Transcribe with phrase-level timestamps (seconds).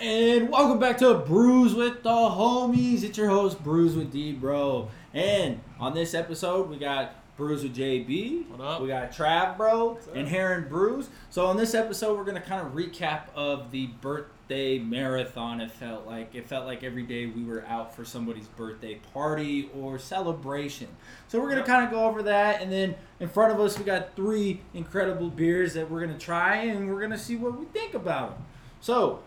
[0.00, 3.02] And welcome back to Brews with the Homies.
[3.02, 4.88] It's your host, Brews with D Bro.
[5.12, 8.48] And on this episode, we got Brews with JB.
[8.48, 8.80] What up?
[8.80, 11.10] We got Trav Bro and Heron Brews.
[11.28, 15.60] So on this episode, we're gonna kind of recap of the birthday marathon.
[15.60, 19.68] It felt like it felt like every day we were out for somebody's birthday party
[19.78, 20.88] or celebration.
[21.28, 23.84] So we're gonna kind of go over that, and then in front of us, we
[23.84, 27.92] got three incredible beers that we're gonna try, and we're gonna see what we think
[27.92, 28.46] about them.
[28.80, 29.24] So.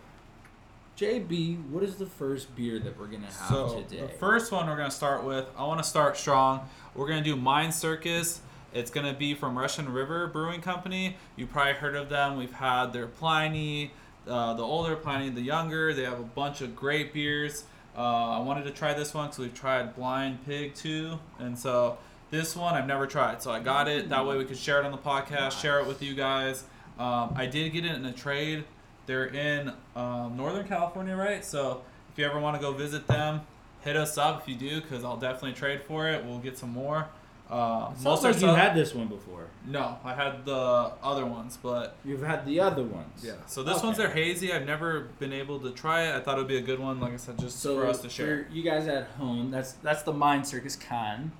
[0.96, 4.02] JB, what is the first beer that we're gonna have So today?
[4.02, 6.68] the first one we're gonna start with, I want to start strong.
[6.94, 8.40] We're gonna do Mind Circus.
[8.72, 11.16] It's gonna be from Russian River Brewing Company.
[11.34, 12.36] You probably heard of them.
[12.36, 13.90] We've had their Pliny,
[14.28, 15.92] uh, the older Pliny, the younger.
[15.94, 17.64] They have a bunch of great beers.
[17.96, 21.98] Uh, I wanted to try this one because we've tried Blind Pig too, and so
[22.30, 23.42] this one I've never tried.
[23.42, 24.08] So I got it.
[24.10, 26.64] That way we could share it on the podcast, share it with you guys.
[27.00, 28.64] Um, I did get it in a trade.
[29.06, 31.44] They're in um, Northern California, right?
[31.44, 33.42] So if you ever want to go visit them,
[33.82, 36.24] hit us up if you do, because I'll definitely trade for it.
[36.24, 37.08] We'll get some more.
[37.50, 39.48] Uh, most like you had this one before.
[39.66, 43.22] No, I had the other ones, but You've had the other ones.
[43.22, 43.32] yeah.
[43.46, 43.86] So this Okay.
[43.86, 44.50] one's their hazy.
[44.50, 46.16] I've never been able to try it.
[46.16, 48.00] I thought it would be a good one, like I said, just So for us
[48.00, 48.46] to share.
[48.50, 51.32] you guys at home, that's that's the Mind Circus Con.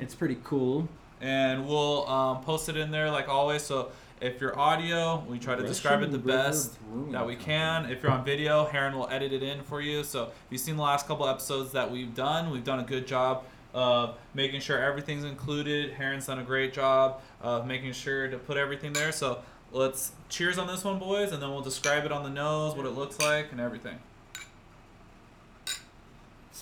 [0.00, 0.88] It's pretty cool.
[1.20, 3.62] And we'll um, post it in there like always.
[3.62, 3.92] So
[4.22, 6.78] if you're audio, we try to describe it the best.
[7.10, 7.86] That we can.
[7.90, 10.04] If you're on video, Heron will edit it in for you.
[10.04, 13.06] So if you've seen the last couple episodes that we've done, we've done a good
[13.06, 15.92] job of making sure everything's included.
[15.94, 19.10] Heron's done a great job of making sure to put everything there.
[19.12, 19.42] So
[19.72, 22.86] let's cheers on this one, boys, and then we'll describe it on the nose, what
[22.86, 23.98] it looks like, and everything.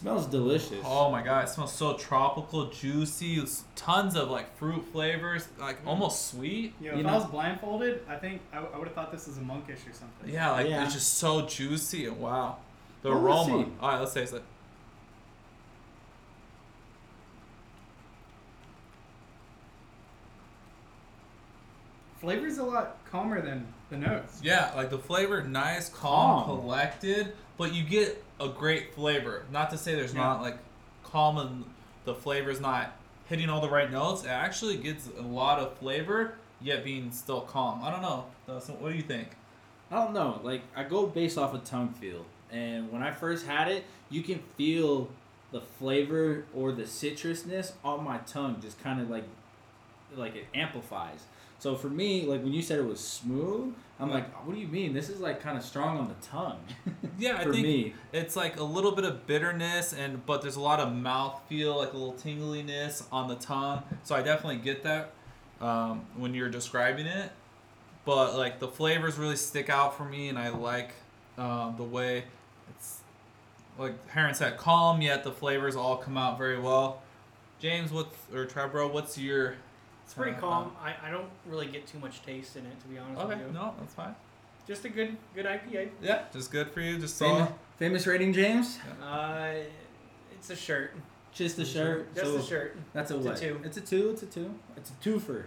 [0.00, 0.82] Smells delicious.
[0.84, 3.42] Oh my god, it smells so tropical, juicy,
[3.76, 5.88] tons of like fruit flavors, like Mm.
[5.88, 6.74] almost sweet.
[6.80, 9.36] Yo, You if know- I was blindfolded, I think I, would have thought this was
[9.36, 10.28] a monkish or something.
[10.30, 10.84] Yeah, like Yeah.
[10.84, 12.56] it's just so juicy and wow.
[13.02, 13.66] The Well, aroma.
[13.80, 14.42] All right, let's taste it.
[22.20, 24.40] Flavor's a lot calmer than the notes.
[24.42, 26.60] Yeah, like the flavor, nice, calm, Calm.
[26.60, 29.44] collected, but you get a great flavor.
[29.52, 30.20] Not to say there's Yeah.
[30.22, 30.58] not like
[31.04, 31.64] calm and
[32.04, 32.92] the flavor's not
[33.28, 34.24] hitting all the right notes.
[34.24, 37.82] It actually gets a lot of flavor, yet being still calm.
[37.84, 38.26] I don't know.
[38.46, 39.28] Dustin, what do you think?
[39.90, 40.40] I don't know.
[40.42, 44.22] Like I go based off of tongue feel, and when I first had it, you
[44.22, 45.10] can feel
[45.52, 49.24] the flavor or the citrusness on my tongue, just kind of like,
[50.16, 51.24] like it amplifies.
[51.60, 54.14] So for me, like when you said it was smooth, I'm Yeah.
[54.14, 54.92] like, what do you mean?
[54.94, 56.58] This is like kind of strong on the tongue.
[57.18, 57.94] Yeah, I for think me.
[58.14, 61.76] it's like a little bit of bitterness and but there's a lot of mouth feel
[61.76, 65.12] like a little tingliness on the tongue so i definitely get that
[65.60, 67.30] um, when you're describing it
[68.06, 70.92] but like the flavors really stick out for me and i like
[71.36, 72.24] um, the way
[72.70, 73.00] it's
[73.78, 77.02] like Heron said calm yet the flavors all come out very well
[77.58, 79.56] james what's or Trevor, what's your
[80.10, 80.72] It's pretty Uh, calm.
[80.82, 83.46] I, I don't really get too much taste in it, to be honest okay with
[83.46, 83.52] you.
[83.52, 84.12] no that's fine
[84.66, 85.90] Just a good good IPA.
[86.02, 88.78] yeah just good for you just Famous, saw famous rating, James.
[89.00, 89.52] Uh,
[90.32, 90.96] it's a shirt.
[91.32, 92.12] Just the shirt.
[92.12, 92.76] Just so a shirt.
[92.92, 93.36] That's a It's a what?
[93.38, 93.60] two.
[93.64, 94.10] It's a two.
[94.10, 94.54] It's a two.
[94.76, 95.44] It's a twofer.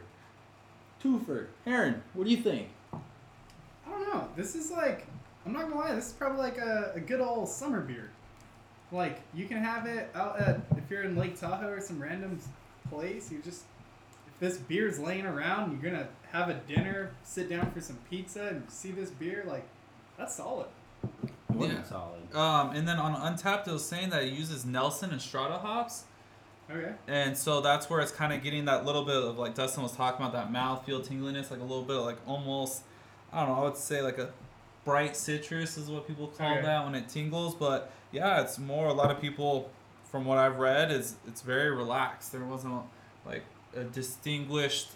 [1.03, 1.47] Twofer.
[1.65, 2.69] Heron, what do you think?
[2.93, 4.29] I don't know.
[4.37, 5.07] This is like,
[5.45, 8.11] I'm not gonna lie, this is probably like a, a good old summer beer.
[8.93, 12.39] Like, you can have it out at, if you're in Lake Tahoe or some random
[12.89, 13.72] place, you just, if
[14.39, 18.69] this beer's laying around, you're gonna have a dinner, sit down for some pizza, and
[18.69, 19.63] see this beer, like,
[20.17, 20.67] that's solid.
[21.49, 21.73] More Yeah.
[21.75, 22.35] than solid.
[22.35, 26.05] um, and then on Untappd it was saying that it uses nelson and strata hops
[26.71, 26.93] Okay.
[27.09, 29.91] And so that's where it's kind of getting that little bit of like Dustin was
[29.91, 32.83] talking about that mouthfeel tingliness, like a little bit of like almost,
[33.33, 34.31] I don't know, I would say like a
[34.85, 36.61] bright citrus is what people call Okay.
[36.61, 37.53] that when it tingles.
[37.53, 39.69] But yeah, it's more a lot of people,
[40.09, 42.31] from what I've read, is it's very relaxed.
[42.31, 42.81] There wasn't
[43.25, 43.43] like
[43.75, 44.89] a distinguished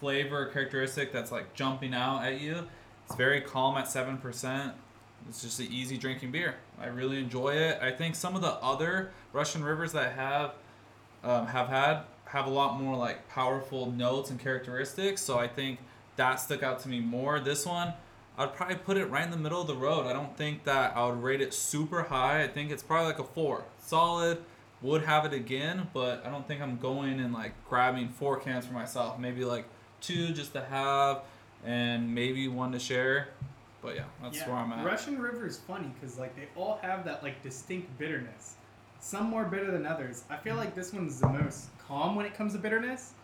[0.00, 2.66] flavor characteristic that's like jumping out at you.
[3.06, 4.72] It's very calm at seven percent.
[5.28, 6.56] It's just an easy drinking beer.
[6.80, 7.78] I really enjoy it.
[7.80, 10.54] I think some of the other Russian rivers that I have
[11.22, 15.20] um, have had have a lot more like powerful notes and characteristics.
[15.20, 15.78] So I think
[16.16, 17.38] that stuck out to me more.
[17.38, 17.92] This one,
[18.38, 20.06] I'd probably put it right in the middle of the road.
[20.06, 22.42] I don't think that I would rate it super high.
[22.42, 24.38] I think it's probably like a four, solid.
[24.82, 28.66] Would have it again, but I don't think I'm going and like grabbing four cans
[28.66, 29.18] for myself.
[29.18, 29.66] Maybe like
[30.00, 31.22] two just to have,
[31.64, 33.28] and maybe one to share.
[33.80, 34.48] But yeah, that's yeah.
[34.48, 34.84] where I'm at.
[34.84, 38.56] Russian River is funny because like they all have that like distinct bitterness.
[39.00, 40.24] Some more bitter than others.
[40.30, 43.14] I feel like this one's the most calm when it comes to bitterness,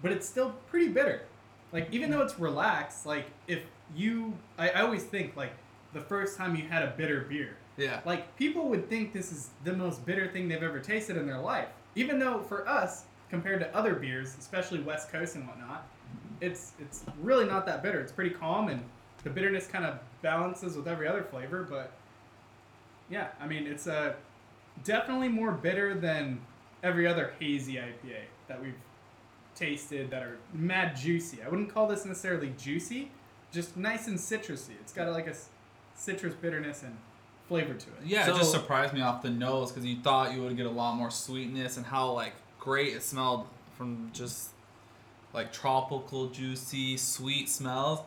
[0.00, 1.22] but it's still pretty bitter.
[1.72, 3.62] Like even though it's relaxed, like if
[3.94, 5.52] you, I, I always think like
[5.92, 7.56] the first time you had a bitter beer.
[7.76, 8.00] Yeah.
[8.04, 11.38] Like people would think this is the most bitter thing they've ever tasted in their
[11.38, 15.86] life, even though for us, compared to other beers, especially West Coast and whatnot,
[16.40, 18.00] it's it's really not that bitter.
[18.00, 18.82] It's pretty calm, and
[19.24, 21.66] the bitterness kind of balances with every other flavor.
[21.68, 21.92] But
[23.10, 24.14] yeah, I mean, it's uh,
[24.84, 26.40] definitely more bitter than
[26.82, 28.74] every other hazy IPA that we've
[29.54, 31.42] tasted that are mad juicy.
[31.42, 33.10] I wouldn't call this necessarily juicy,
[33.50, 34.74] just nice and citrusy.
[34.80, 35.34] It's got like a
[35.94, 36.96] citrus bitterness and
[37.48, 37.96] flavor to it.
[38.04, 40.66] Yeah, So- it just surprised me off the nose because you thought you would get
[40.66, 43.46] a lot more sweetness and how like great it smelled
[43.76, 44.50] from just
[45.32, 48.00] like tropical, juicy, sweet smells.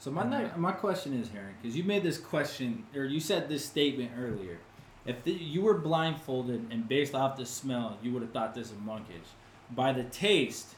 [0.00, 3.48] So my ne- my question is, Heron, because you made this question or you said
[3.48, 4.58] this statement earlier.
[5.06, 8.66] If the, you were blindfolded and based off the smell, you would have thought this
[8.68, 9.16] is monkish.
[9.70, 10.74] By the taste,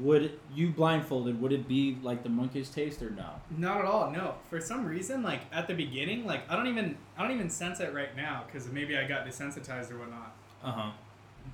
[0.00, 1.40] would you blindfolded?
[1.40, 3.30] Would it be like the monkish taste or no?
[3.56, 4.10] Not at all.
[4.10, 4.34] No.
[4.50, 7.80] For some reason, like at the beginning, like I don't even I don't even sense
[7.80, 10.34] it right now because maybe I got desensitized or whatnot.
[10.62, 10.90] Uh huh.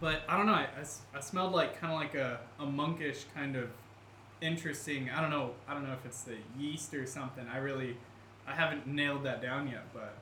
[0.00, 0.52] But I don't know.
[0.52, 0.68] I
[1.14, 3.68] I smelled like kind of like a, a monkish kind of
[4.40, 5.10] interesting.
[5.10, 5.52] I don't know.
[5.68, 7.46] I don't know if it's the yeast or something.
[7.52, 7.96] I really
[8.46, 9.84] I haven't nailed that down yet.
[9.92, 10.14] But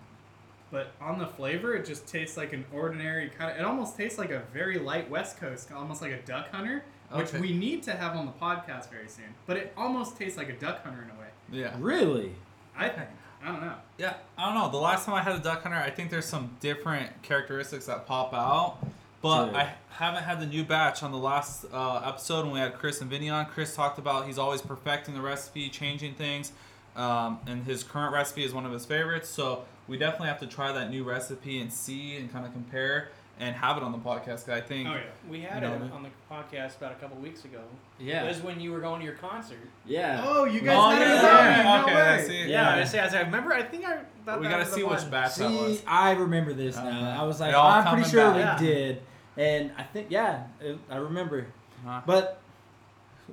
[0.71, 3.59] but on the flavor, it just tastes like an ordinary kind of.
[3.59, 6.85] It almost tastes like a very light West Coast, almost like a duck hunter,
[7.17, 7.41] which Okay.
[7.41, 9.35] we need to have on the podcast very soon.
[9.47, 11.29] But it almost tastes like a duck hunter in a way.
[11.50, 11.75] Yeah.
[11.79, 12.32] Really?
[12.76, 13.09] I think.
[13.44, 13.75] I don't know.
[13.99, 14.70] Yeah, I don't know.
[14.70, 18.06] The last time I had a duck hunter, I think there's some different characteristics that
[18.06, 18.79] pop out.
[19.20, 19.55] But Dude.
[19.56, 23.00] I haven't had the new batch on the last uh, episode when we had Chris
[23.00, 23.47] and Vinny on.
[23.47, 26.53] Chris talked about he's always perfecting the recipe, changing things,
[26.97, 29.29] um, and his current recipe is one of his favorites.
[29.29, 33.11] So we definitely have to try that new recipe and see and kind of compare
[33.43, 34.47] and have it on the podcast.
[34.47, 35.00] 'cause I think Oh yeah.
[35.29, 37.61] We had You know, it on the podcast about a couple weeks ago.
[37.99, 38.25] It Yeah.
[38.29, 39.59] was when you were going to your concert.
[39.85, 40.23] Yeah.
[40.25, 41.62] Oh, you guys Oh, had yeah, it yeah.
[41.79, 42.00] No okay, way.
[42.03, 42.39] I see.
[42.41, 42.47] Yeah,
[42.77, 42.83] Yeah.
[42.83, 43.53] I say, I remember.
[43.53, 43.99] I think I.
[44.25, 44.94] Thought we got to see one.
[44.94, 45.81] which batch that was.
[45.81, 46.87] See, I remember this now.
[46.89, 47.23] Uh-huh.
[47.23, 48.61] I was like, They I'm pretty sure back.
[48.61, 48.75] we Yeah.
[48.75, 49.03] did,
[49.37, 51.47] and I think yeah, it, I remember.
[51.85, 52.00] Uh-huh.
[52.06, 52.41] But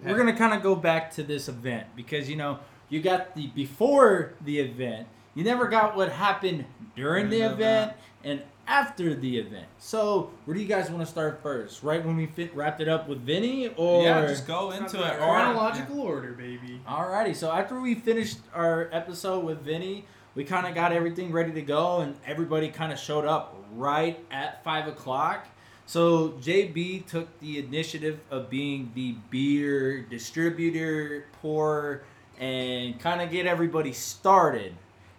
[0.03, 2.59] we're gonna kind of go back to this event because you know
[2.89, 6.65] you got the before the event, you never got what happened
[6.95, 9.65] during the During the event and after the event.
[9.79, 11.81] So where do you guys want to start first?
[11.81, 15.15] Right when we fit, wrapped it up with Vinny, or yeah, just go into it.
[15.15, 16.79] Or, Chronological order, baby.
[16.87, 20.05] Alrighty, so after we finished our episode with Vinny,
[20.35, 24.23] we kind of got everything ready to go, and everybody kind of showed up right
[24.29, 25.47] at five o'clock.
[25.87, 32.03] So JB took the initiative of being the beer distributor, pour,
[32.39, 34.75] and kind of get everybody started.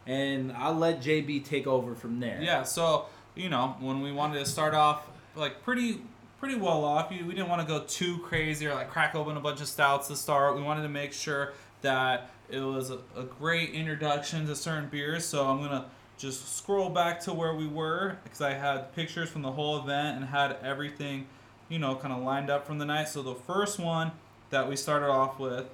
[0.06, 2.40] And I'll let JB take over from there.
[2.40, 3.06] Yeah, so
[3.40, 6.02] you know, when we wanted to start off like pretty
[6.38, 9.40] pretty well off, we didn't want to go too crazy or like crack open a
[9.40, 10.56] bunch of stouts to start.
[10.56, 11.52] We wanted to make sure
[11.82, 15.24] that it was a, a great introduction to certain beers.
[15.24, 19.42] So I'm gonna just scroll back to where we were because I had pictures from
[19.42, 21.26] the whole event and had everything,
[21.68, 23.08] you know, kind of lined up from the night.
[23.08, 24.12] So the first one
[24.50, 25.66] that we started off with.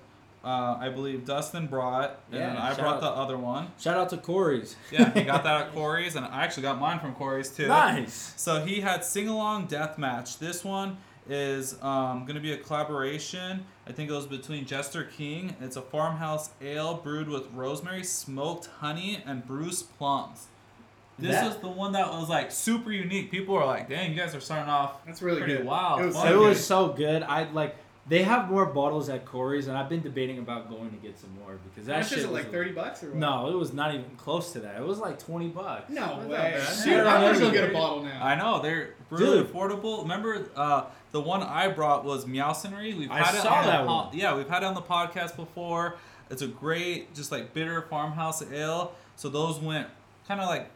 [0.46, 3.00] Uh, I believe Dustin brought, and Yeah, then I brought out.
[3.00, 3.66] the other one.
[3.80, 4.76] Shout out to Corey's.
[4.92, 7.66] Yeah, he got that at Corey's, and I actually got mine from Corey's too.
[7.66, 8.32] nice.
[8.36, 10.38] So he had Sing Along Death Match.
[10.38, 10.98] This one
[11.28, 13.64] is um, going to be a collaboration.
[13.88, 15.56] I think it was between Jester King.
[15.60, 20.46] It's a farmhouse ale brewed with rosemary, smoked honey, and Bruce plums.
[21.18, 23.32] This That- was the one that was like super unique.
[23.32, 25.66] People were like, "Dang, you guys are starting off That's really pretty good.
[25.66, 27.22] wild." It was fun." it was so good.
[27.24, 27.74] I like.
[28.08, 31.30] They have more bottles at Corey's, and I've been debating about going to get some
[31.40, 32.30] more because How that much shit is it?
[32.30, 33.16] was Like thirty bucks or what?
[33.16, 34.76] No, it was not even close to that.
[34.80, 35.90] It was like twenty bucks.
[35.90, 36.36] No Not that way.
[36.36, 36.84] bad.
[36.84, 38.24] Dude, Yeah, I'm gonna go get a bottle now.
[38.24, 39.52] I know they're really Dude.
[39.52, 40.02] affordable.
[40.02, 42.96] Remember, uh, the one I brought was Meowcenery.
[42.96, 44.08] We've I had it saw on the that po- one.
[44.16, 45.96] Yeah, we've had it on the podcast before.
[46.30, 48.92] It's a great, just like bitter farmhouse ale.
[49.16, 49.88] So those went
[50.28, 50.70] kind of like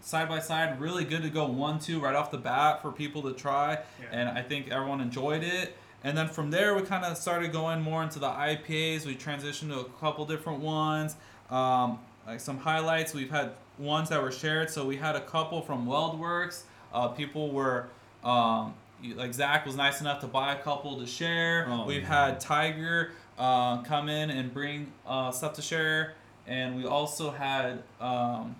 [0.00, 0.80] side by side.
[0.80, 4.06] Really good to go one two right off the bat for people to try, Yeah.
[4.12, 5.76] and I think everyone enjoyed it.
[6.04, 9.04] And then from there, we kind of started going more into the IPAs.
[9.04, 11.16] We transitioned to a couple different ones.
[11.50, 14.70] Um, like some highlights, we've had ones that were shared.
[14.70, 16.62] So we had a couple from WeldWerks.
[16.92, 17.88] Uh, people were,
[18.22, 18.74] um,
[19.16, 21.66] like Zach was nice enough to buy a couple to share.
[21.68, 22.10] Oh, we've man.
[22.10, 26.14] had Tiger uh, come in and bring uh, stuff to share.
[26.46, 28.56] And we also had um,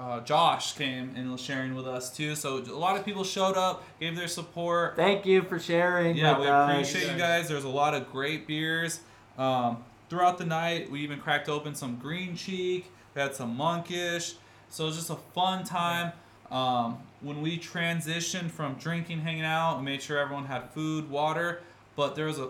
[0.00, 2.34] uh, Josh came and was sharing with us too.
[2.34, 4.96] So a lot of people showed up, gave their support.
[4.96, 6.16] Thank you for sharing.
[6.16, 6.70] Yeah, we us.
[6.70, 7.48] appreciate you guys.
[7.48, 9.00] There's a lot of great beers.
[9.36, 12.90] Um, throughout the night, we even cracked open some Green Cheek.
[13.14, 14.36] We had some Monkish.
[14.70, 16.12] So it was just a fun time.
[16.50, 21.60] Um, when we transitioned from drinking, hanging out, we made sure everyone had food, water.
[21.94, 22.48] But there was a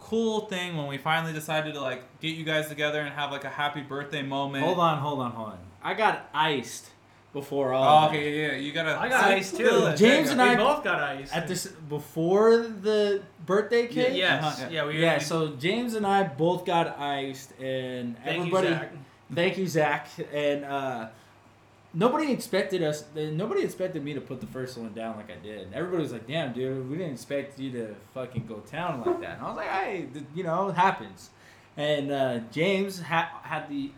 [0.00, 3.44] cool thing when we finally decided to like get you guys together and have like
[3.44, 4.64] a happy birthday moment.
[4.64, 5.58] Hold on, hold on, hold on.
[5.82, 6.90] I got iced
[7.32, 8.04] before all.
[8.04, 8.58] Oh, okay, yeah, yeah.
[8.58, 8.98] You gotta.
[8.98, 9.92] I got See, ice, too.
[9.96, 14.16] James and I- both got iced At this before the birthday Yeah, cake.
[14.16, 14.44] yes.
[14.44, 14.86] Uh-huh, yeah.
[14.86, 18.68] we Yeah, we- so James and I both got iced, and thank everybody.
[18.68, 18.92] you, Zach.
[19.34, 20.08] Thank you, Zach.
[20.34, 21.06] And uh,
[21.94, 23.04] nobody expected us.
[23.14, 25.66] Nobody expected me to put the first one down like I did.
[25.66, 29.20] And everybody was like, "Damn, dude, we didn't expect you to fucking go town like
[29.20, 31.30] that." And I was like, "Hey, you know, it happens."
[31.76, 33.92] And uh, James ha- had the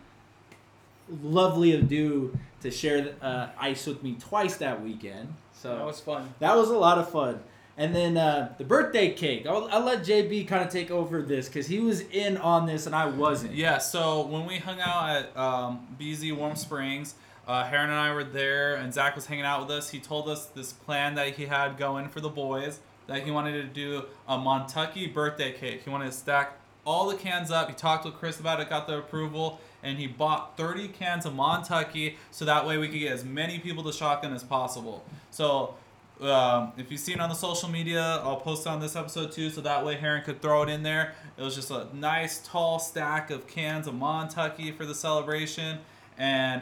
[1.21, 5.33] lovely ado to share uh, ice with me twice that weekend.
[5.53, 6.33] So That was fun.
[6.39, 7.39] that was a lot of fun.
[7.75, 9.47] And then uh, the birthday cake.
[9.47, 12.85] I'll, I'll let JB kind of take over this because he was in on this
[12.85, 13.53] and I wasn't.
[13.55, 17.15] Yeah, so when we hung out at um, BZ Warm Springs,
[17.47, 19.89] uh, Heron and I were there, and Zach was hanging out with us.
[19.89, 23.53] He told us this plan that he had going for the boys that he wanted
[23.53, 25.81] to do a Montucky birthday cake.
[25.83, 26.53] He wanted to stack
[26.85, 27.67] all the cans up.
[27.69, 31.33] He talked with Chris about it, got the approval, and he bought 30 cans of
[31.33, 35.03] Montucky so that way we could get as many people to shotgun as possible.
[35.29, 35.75] So
[36.21, 39.61] um, if you've seen on the social media, I'll post on this episode too, so
[39.61, 41.13] that way Heron could throw it in there.
[41.37, 45.79] It was just a nice tall stack of cans of Montucky for the celebration,
[46.17, 46.61] and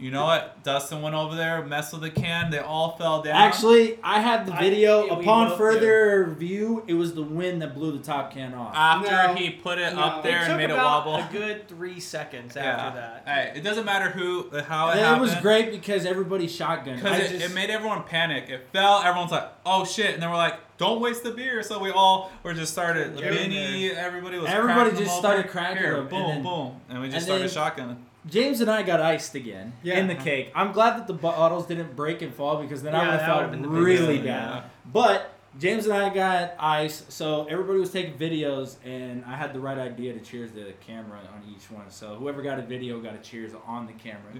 [0.00, 0.62] you know what?
[0.64, 2.50] Dustin went over there, messed with the can.
[2.50, 3.36] They all fell down.
[3.36, 5.04] Actually, I had the video.
[5.06, 8.54] yeah, we Upon both further review, it was the wind that blew the top can
[8.54, 8.74] off.
[8.74, 9.34] after No.
[9.34, 10.00] he put it No.
[10.00, 11.16] up there it and took made it wobble.
[11.16, 12.62] a good three seconds yeah.
[12.64, 13.22] after that.
[13.26, 15.22] Hey, it doesn't matter who, uh, how it And it happened.
[15.22, 16.96] was great because everybody shotgunned.
[16.96, 18.48] Because it, just- it made everyone panic.
[18.48, 19.02] It fell.
[19.02, 22.30] Everyone's like, "Oh shit!" And then we're like, "Don't waste the beer." So we all
[22.42, 23.18] were just started.
[23.18, 24.48] Yeah, Vinny, everybody was.
[24.48, 27.28] Everybody cracking just them started cracking Here, them, and Boom, then- boom, and we just
[27.28, 27.96] and started shotgunning.
[28.28, 29.98] James and I got iced again Yeah.
[29.98, 30.52] in the cake.
[30.54, 33.50] I'm glad that the bottles didn't break and fall because then I would have felt
[33.50, 34.24] been really bad.
[34.24, 34.62] yeah.
[34.92, 39.58] But James and I got ice, so everybody was taking videos, and I had the
[39.60, 41.90] right idea to cheers the camera on each one.
[41.90, 44.32] So whoever got a video got a cheers on the camera,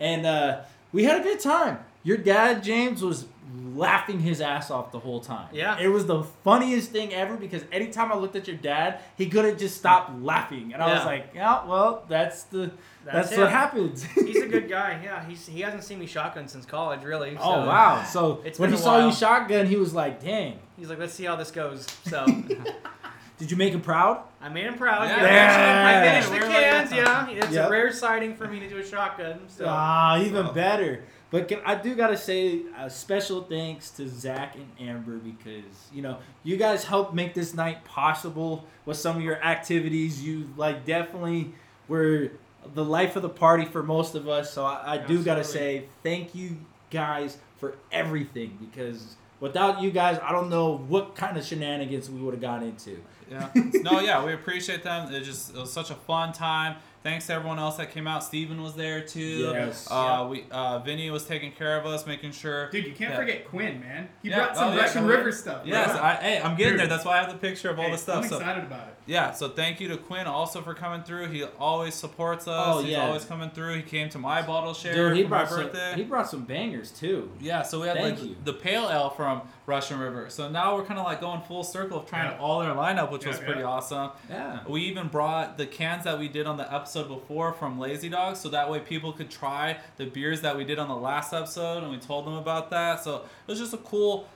[0.00, 0.60] and uh,
[0.92, 1.78] we had a good time.
[2.08, 3.26] Your dad James was
[3.74, 5.48] laughing his ass off the whole time.
[5.52, 5.78] Yeah.
[5.78, 9.58] it was the funniest thing ever because anytime I looked at your dad, he couldn't
[9.58, 12.70] just stop laughing, and I was like, yeah, well, that's the
[13.04, 14.02] that's, That's what happens.
[14.14, 15.00] He's a good guy.
[15.04, 17.34] Yeah, he's he hasn't seen me shotgun since college, really.
[17.36, 18.02] So Oh wow!
[18.04, 21.24] So It's when he saw you shotgun, he was like, "Dang!" He's like, let's see
[21.24, 21.86] how this goes.
[22.06, 22.24] So
[23.38, 24.24] Did you make him proud?
[24.40, 25.08] I made him proud.
[25.08, 25.22] Yeah.
[25.22, 26.00] Yeah, Yeah.
[26.00, 26.90] I finished the cans.
[26.92, 27.68] Yeah, it's Yep.
[27.68, 29.40] a rare sighting for me to do a shotgun.
[29.48, 31.04] So Ah, even So- better.
[31.30, 36.00] But can, I do gotta say a special thanks to Zach and Amber because you
[36.00, 40.22] know you guys helped make this night possible with some of your activities.
[40.22, 41.52] You like definitely
[41.86, 42.30] were
[42.74, 44.52] the life of the party for most of us.
[44.52, 46.56] So I, I do gotta say thank you
[46.90, 52.20] guys for everything because without you guys, I don't know what kind of shenanigans we
[52.20, 53.00] would have got into.
[53.30, 53.50] Yeah.
[53.54, 55.12] no, yeah, we appreciate them.
[55.12, 56.76] It just it was such a fun time.
[57.02, 58.24] Thanks to everyone else that came out.
[58.24, 59.50] Steven was there too.
[59.52, 59.86] Yes.
[59.90, 62.68] Uh, we uh, Vinny was taking care of us, making sure.
[62.70, 63.16] Dude, you can't Yeah.
[63.16, 64.08] forget Quinn, man.
[64.22, 64.36] He Yeah.
[64.44, 65.06] brought some Oh, yeah, Russian.
[65.06, 65.62] River stuff.
[65.62, 65.70] bro.
[65.72, 66.80] Yes, I, hey, I'm getting Dude.
[66.80, 66.86] there.
[66.88, 68.24] That's why I have the picture of all Hey, the stuff.
[68.24, 68.94] I'm So excited about it.
[69.08, 71.28] Yeah, so thank you to Quinn also for coming through.
[71.28, 72.76] He always supports us.
[72.76, 73.06] Oh, He's yeah.
[73.06, 73.74] always coming through.
[73.76, 75.92] He came to my bottle share Dude, he for my brought some, birthday.
[75.96, 77.30] he brought some bangers too.
[77.40, 78.36] Yeah, so we had Thank like you.
[78.44, 80.26] the pale ale from Russian River.
[80.28, 82.38] So now we're kind of like going full circle of trying Yeah.
[82.38, 83.66] all their lineup, which Yeah, was pretty yeah.
[83.66, 84.10] awesome.
[84.28, 84.60] Yeah.
[84.68, 88.36] We even brought the cans that we did on the episode before from Lazy Dog,
[88.36, 91.82] so that way people could try the beers that we did on the last episode,
[91.82, 93.02] and we told them about that.
[93.02, 94.28] So it was just a cool,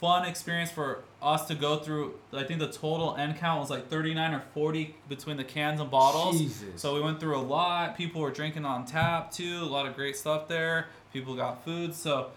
[0.00, 2.14] fun experience for us to go through.
[2.32, 5.90] I think the total end count was like 39 or 40 between the cans and
[5.90, 6.38] bottles.
[6.38, 6.80] Jesus.
[6.80, 7.96] So we went through a lot.
[7.96, 9.58] People were drinking on tap too.
[9.62, 10.86] A lot of great stuff there.
[11.12, 11.94] People got food.
[11.94, 12.28] So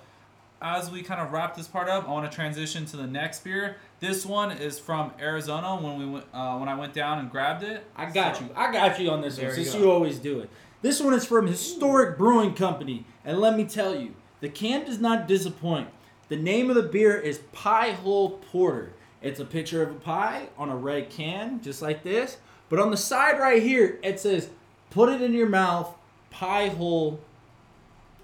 [0.61, 3.43] as we kind of wrap this part up, I want to transition to the next
[3.43, 3.77] beer.
[3.99, 5.75] This one is from Arizona.
[5.75, 8.49] When we went, uh, when I went down and grabbed it, I got So- you.
[8.55, 9.79] I got you on this one since go.
[9.79, 10.49] you always do it.
[10.81, 14.99] This one is from Historic Brewing Company, and let me tell you, the can does
[14.99, 15.87] not disappoint.
[16.31, 18.93] The name of the beer is Pie Hole Porter.
[19.21, 22.37] It's a picture of a pie on a red can, just like this.
[22.69, 24.49] But on the side right here, it says,
[24.91, 25.93] "Put it in your mouth,
[26.29, 27.19] Pie Hole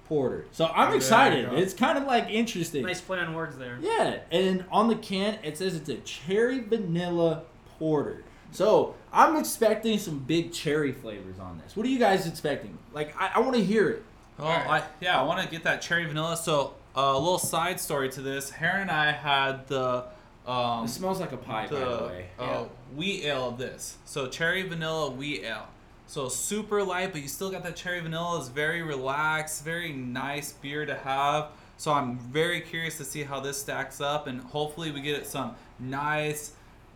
[0.08, 1.52] Porter." So I'm There excited.
[1.52, 2.84] It's kind of like interesting.
[2.84, 3.78] nice play on words there.
[3.82, 7.44] Yeah, and on the can it says it's a cherry vanilla
[7.78, 8.24] porter.
[8.52, 11.76] So I'm expecting some big cherry flavors on this.
[11.76, 12.78] What are you guys expecting?
[12.94, 14.04] Like I, I want to hear it.
[14.40, 14.84] Oh, Alright.
[14.84, 16.38] I, yeah, I want to get that cherry vanilla.
[16.38, 18.50] So uh, a little side story to this.
[18.50, 20.06] Heron and I had the
[20.46, 22.26] um, It smells like a pie, by the the way.
[22.40, 22.64] uh,
[22.96, 23.98] wheat ale of this.
[24.06, 25.68] So cherry vanilla wheat ale.
[26.08, 28.40] So super light, but you still got that cherry vanilla.
[28.40, 31.50] It's very relaxed, very nice beer to have.
[31.78, 35.28] So I'm very curious to see how this stacks up, and hopefully we get it
[35.28, 36.54] some nice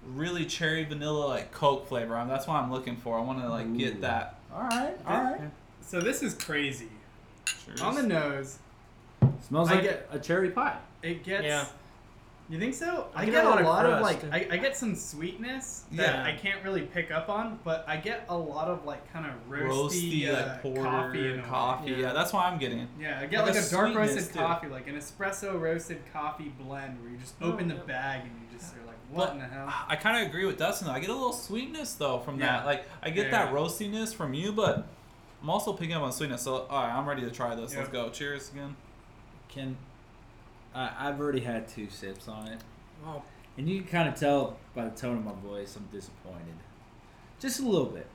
[0.08, 2.18] really cherry vanilla like Coke flavor.
[2.18, 3.20] Um, That's what I'm looking for.
[3.20, 3.78] I want to like Ooh.
[3.78, 4.40] get that.
[4.52, 5.42] All right, all right.
[5.82, 6.88] So this is crazy.
[7.66, 7.82] Cheers.
[7.82, 8.58] On the nose,
[9.48, 10.78] Smells I like get- a cherry pie.
[11.04, 11.44] it gets.
[11.44, 11.66] Yeah.
[12.50, 13.08] You think so?
[13.16, 14.24] I I get get a a lot of of crust.
[14.24, 16.24] like I, I get some sweetness that Yeah.
[16.26, 19.32] I can't really pick up on, but I get a lot of like kind of
[19.50, 21.28] roasty, roasty, uh, like porter coffee.
[21.28, 21.48] In a way.
[21.48, 21.92] coffee.
[21.92, 21.98] Yeah.
[21.98, 22.14] Yeah.
[22.14, 22.80] that's why I'm getting.
[22.80, 22.90] it.
[23.00, 24.40] Yeah, I get Like like, a a, dark sweetness, roasted too.
[24.40, 27.82] coffee, like an espresso roasted coffee blend, where you just Oh, open the yeah.
[27.88, 29.74] bag and you just are like, what But in the hell?
[29.88, 30.94] I kind of agree with Dustin though.
[30.94, 32.48] I get a little sweetness though from Yeah.
[32.58, 32.66] that.
[32.66, 33.46] Like I get Yeah.
[33.46, 34.86] that roastiness from you, but
[35.42, 36.42] I'm also picking up on sweetness.
[36.42, 37.74] So all right, I'm ready to try this.
[37.74, 37.94] Let's Yeah.
[37.94, 38.10] go.
[38.10, 38.76] Cheers again.
[39.52, 39.78] Can
[40.74, 42.60] I I've already had two sips on it,
[43.06, 43.22] Oh,
[43.58, 46.56] and you can kind of tell by the tone of my voice I'm disappointed,
[47.40, 48.08] just a little bit,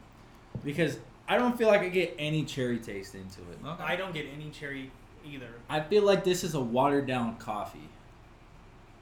[0.64, 3.58] because I don't feel like I get any cherry taste into it.
[3.66, 3.82] Okay.
[3.82, 4.90] I don't get any cherry
[5.26, 5.48] either.
[5.68, 7.88] I feel like this is a watered down coffee.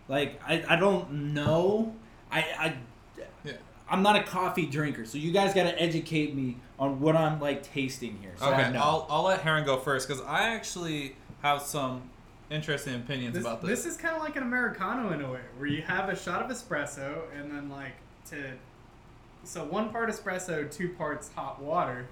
[0.09, 1.95] Like I, I don't know.
[2.31, 2.77] I I
[3.45, 3.53] Yeah.
[3.89, 7.39] I'm not a coffee drinker, so you guys got to educate me on what I'm
[7.41, 8.33] like tasting here.
[8.39, 8.77] So Okay.
[8.77, 12.11] I'll, I'll let Heron go first because I actually have some
[12.55, 13.83] interesting opinions This, about this.
[13.83, 16.43] this is kind of like an americano in a way, where you have a shot
[16.43, 17.95] of espresso and then like
[18.31, 18.53] to,
[19.43, 22.07] so one part espresso, two parts hot water.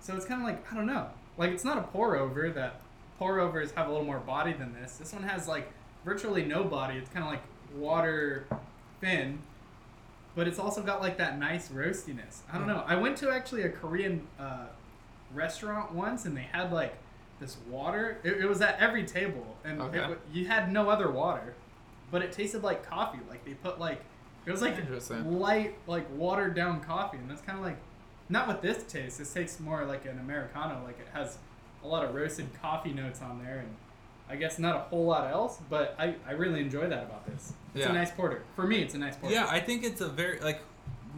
[0.00, 1.08] So it's kind of like I don't know,
[1.38, 2.50] like it's not a pour over.
[2.50, 2.80] That
[3.18, 4.96] pour overs have a little more body than this.
[4.96, 5.72] This one has like
[6.04, 6.96] virtually no body.
[6.96, 7.42] It's kind of like
[7.76, 8.46] water
[9.00, 9.38] thin,
[10.34, 12.40] but it's also got like that nice roastiness.
[12.52, 12.84] I don't know.
[12.86, 14.66] I went to actually a Korean uh,
[15.34, 16.96] restaurant once, and they had like
[17.42, 18.16] this water.
[18.22, 20.00] It, it was at every table, and Okay.
[20.00, 21.54] wa- you had no other water,
[22.10, 23.18] but it tasted like coffee.
[23.28, 24.00] Like they put like
[24.46, 24.74] it was like
[25.26, 27.76] light, like watered down coffee, and that's kind of like
[28.28, 29.18] not what this tastes.
[29.18, 30.82] This tastes more like an americano.
[30.84, 31.36] Like it has
[31.84, 33.74] a lot of roasted coffee notes on there, and
[34.30, 35.58] I guess not a whole lot else.
[35.68, 37.52] But I, I really enjoy that about this.
[37.74, 37.90] It's Yeah.
[37.90, 38.42] a nice porter.
[38.56, 39.34] For me, it's a nice porter.
[39.34, 40.60] Yeah, I think it's a very like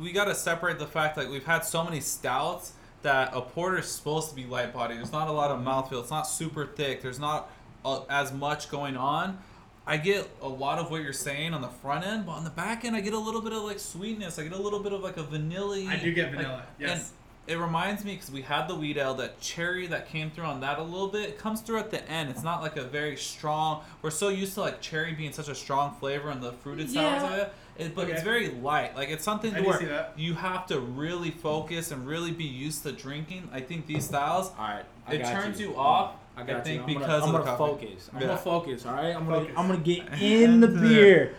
[0.01, 2.73] we got to separate the fact like we've had so many stouts
[3.05, 4.97] that a porter is supposed to be light body.
[4.97, 6.01] There's not a lot of mouthfeel.
[6.01, 7.01] It's not super thick.
[7.01, 7.51] There's not
[7.85, 9.39] uh, as much going on.
[9.87, 12.51] I get a lot of what you're saying on the front end, but on the
[12.51, 14.39] back end, I get a little bit of like sweetness.
[14.39, 15.85] I get a little bit of like a vanilla.
[15.89, 16.65] I do get vanilla.
[16.79, 17.13] yes.
[17.47, 20.61] it reminds me because we had the wheat ale, that cherry that came through on
[20.63, 21.29] that a little bit.
[21.29, 22.31] It comes through at the end.
[22.31, 23.83] It's not like a very strong.
[24.01, 27.23] We're so used to like cherry being such a strong flavor and the fruited sours
[27.23, 27.33] Yeah.
[27.33, 27.53] of it.
[27.77, 28.95] It but it's very light.
[28.97, 30.13] Like it's something I to where see that.
[30.17, 33.49] you have to really focus and really be used to drinking.
[33.53, 34.51] I think these styles.
[34.59, 34.85] all right.
[35.07, 35.71] I It turns you.
[35.71, 36.95] you off, I got I think, you.
[36.97, 37.87] I'm because gonna, of I'm the gonna coffee.
[37.87, 38.11] focus.
[38.15, 38.27] I'm Yeah.
[38.29, 38.87] gonna focus.
[38.87, 39.15] All right.
[39.17, 41.35] I'm gonna I'm gonna get in the beer.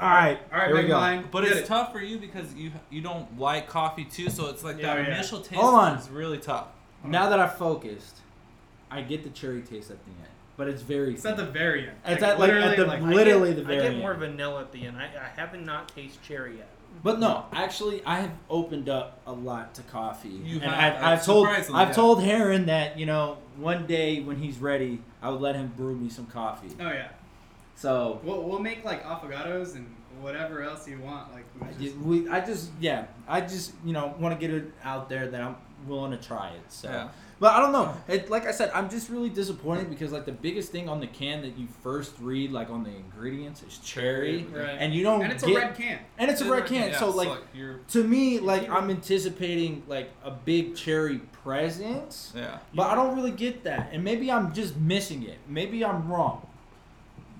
[0.00, 0.38] All right.
[0.52, 0.94] All right, here we go.
[0.94, 1.24] line.
[1.30, 1.66] But Get it's it.
[1.66, 4.30] tough for you because you you don't like coffee too.
[4.30, 5.14] So it's like Yeah, that yeah.
[5.14, 5.96] initial taste Hold on.
[5.96, 6.66] is really tough.
[7.04, 8.16] Now that I've focused,
[8.90, 11.14] I get the cherry taste at the end, but it's very.
[11.14, 11.96] It's at the very end.
[12.06, 14.20] It's at, like, at the- I Literally get, the I very get more end.
[14.20, 14.96] vanilla at the end.
[14.96, 16.68] I, I haven't not tasted cherry yet.
[17.02, 21.02] But no, actually, I have opened up a lot to coffee, You and have, I've,
[21.04, 21.94] I've told surprisingly, I've yeah.
[21.94, 25.94] told Heron that you know one day when he's ready, I would let him brew
[25.96, 26.68] me some coffee.
[26.78, 27.08] Oh yeah.
[27.76, 29.86] So We'll, we'll make like affogatos and
[30.20, 31.32] whatever else you want.
[31.32, 34.46] Like I we'll just, just, we, I just yeah, I just you know want to
[34.46, 36.60] get it out there that I'm willing to try it.
[36.68, 36.90] So.
[36.90, 37.08] Yeah.
[37.42, 37.92] But I don't know.
[38.06, 41.08] It, like I said, I'm just really disappointed because like the biggest thing on the
[41.08, 44.76] can that you first read like on the ingredients is cherry, Right.
[44.78, 45.98] and you don't and it's get a red can.
[46.18, 46.90] and it's a red can.
[46.90, 52.32] Yeah, so it's like you're to me, like I'm anticipating like a big cherry presence,
[52.32, 52.60] yeah.
[52.76, 55.38] but I don't really get that, and maybe I'm just missing it.
[55.48, 56.46] Maybe I'm wrong.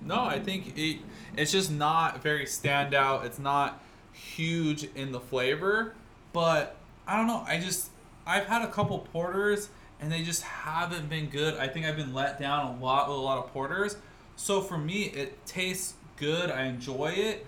[0.05, 0.99] No, I think it,
[1.37, 3.25] it's just not very standout.
[3.25, 3.81] It's not
[4.13, 5.95] huge in the flavor,
[6.33, 6.75] but
[7.07, 7.45] I don't know.
[7.47, 7.91] I just
[8.27, 9.69] I've had a couple porters
[10.03, 11.57] and they just haven't been good.
[11.57, 13.97] I think I've been let down a lot with a lot of porters.
[14.37, 16.51] So for me, it tastes good.
[16.51, 17.47] I enjoy it,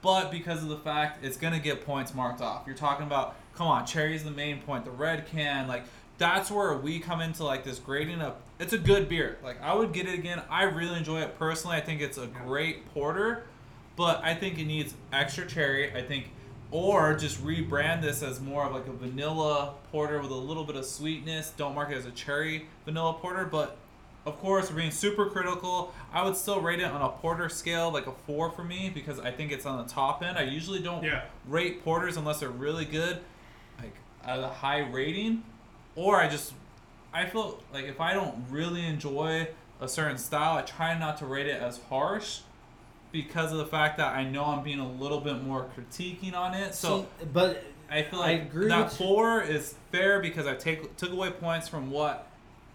[0.00, 2.62] but because of the fact it's gonna get points marked off.
[2.66, 4.84] You're talking about come on, cherry's the main point.
[4.84, 5.84] The red can like
[6.16, 8.42] that's where we come into like this grading up.
[8.58, 9.38] It's a good beer.
[9.42, 10.42] Like I would get it again.
[10.48, 11.76] I really enjoy it personally.
[11.76, 13.44] I think it's a great porter,
[13.96, 15.92] but I think it needs extra cherry.
[15.94, 16.30] I think,
[16.70, 20.76] or just rebrand this as more of like a vanilla porter with a little bit
[20.76, 21.52] of sweetness.
[21.56, 23.76] Don't mark it as a cherry vanilla porter, but
[24.26, 25.92] of course, we're being super critical.
[26.12, 29.18] I would still rate it on a porter scale, like a four for me, because
[29.18, 30.36] I think it's on the top end.
[30.38, 31.22] I usually don't Yeah.
[31.46, 33.18] rate porters unless they're really good,
[33.80, 35.42] like at a high rating,
[35.96, 36.52] or I just
[37.12, 39.48] I feel like if I don't really enjoy
[39.80, 42.40] a certain style, I try not to rate it as harsh
[43.12, 46.54] because of the fact that I know I'm being a little bit more critiquing on
[46.54, 46.74] it.
[46.74, 50.96] So See, but I feel I like agree that four is fair because I take
[50.96, 52.26] took away points from what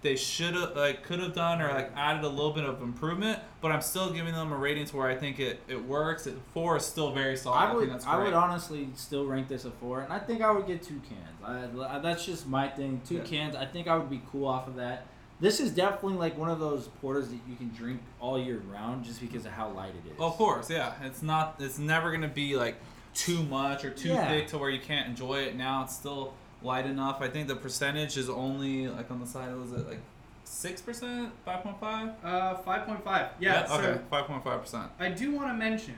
[0.01, 3.39] they should have like could have done or like added a little bit of improvement.
[3.61, 6.27] But I'm still giving them a rating to where I think it, it works.
[6.27, 7.57] It, four is still very solid.
[7.57, 10.19] I, I would think that's I would honestly still rank this a four, and I
[10.19, 11.79] think I would get two cans.
[11.79, 13.01] I, I- that's just my thing.
[13.07, 13.23] Two Yeah.
[13.23, 13.55] cans.
[13.55, 15.07] I think I would be cool off of that.
[15.39, 19.03] This is definitely like one of those porters that you can drink all year round
[19.03, 20.19] just because of how light it is.
[20.19, 20.93] Of course, yeah.
[21.03, 21.55] It's not.
[21.59, 22.75] It's never gonna be like
[23.13, 24.27] too much or too Yeah.
[24.29, 25.55] thick to where you can't enjoy it.
[25.55, 27.21] Now it's still light enough.
[27.21, 29.53] I think the percentage is only like on the side.
[29.55, 29.99] Was it like
[30.45, 32.11] six percent, five point five?
[32.23, 33.29] Uh, five point five.
[33.39, 33.65] Yeah.
[33.67, 34.01] so Okay.
[34.09, 34.89] Five point five percent.
[34.99, 35.95] I do want to mention,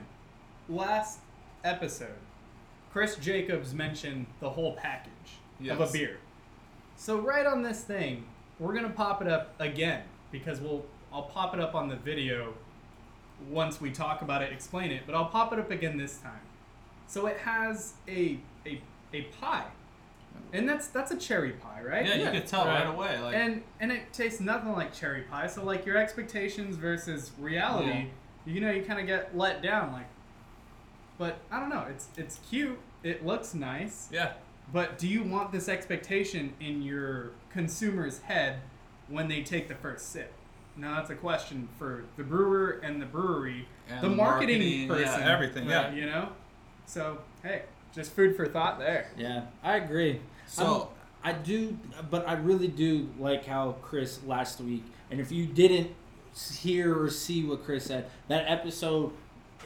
[0.68, 1.20] last
[1.62, 2.16] episode,
[2.92, 5.12] Chris Jacobs mentioned the whole package
[5.70, 6.18] of a beer.
[6.96, 8.24] So right on this thing,
[8.58, 12.52] we're gonna pop it up again because we'll I'll pop it up on the video
[13.50, 16.40] once we talk about it, explain it, but I'll pop it up again this time.
[17.06, 18.80] So it has a a,
[19.12, 19.64] a pie.
[20.52, 22.06] And that's that's a cherry pie, right?
[22.06, 22.30] Yeah, you Yeah.
[22.32, 22.84] could tell Right.
[22.84, 23.18] right away.
[23.20, 25.46] Like and and it tastes nothing like cherry pie.
[25.46, 28.08] So like your expectations versus reality,
[28.44, 29.92] you know, you kind of get let down.
[29.92, 30.06] Like,
[31.18, 31.86] but I don't know.
[31.90, 32.78] It's it's cute.
[33.02, 34.08] It looks nice.
[34.12, 34.32] yeah,
[34.72, 38.60] But do you want this expectation in your consumer's head
[39.08, 40.32] when they take the first sip?
[40.76, 45.12] Now that's a question for the brewer and the brewery, and the marketing, marketing, yeah,
[45.12, 45.92] person, everything, yeah.
[45.92, 46.28] You know,
[46.86, 49.10] so hey, just food for thought there.
[49.16, 50.20] Yeah, I agree.
[50.46, 50.86] So um,
[51.24, 51.76] I do,
[52.10, 54.84] but I really do like how Chris last week.
[55.10, 55.90] And if you didn't
[56.60, 59.12] hear or see what Chris said, that episode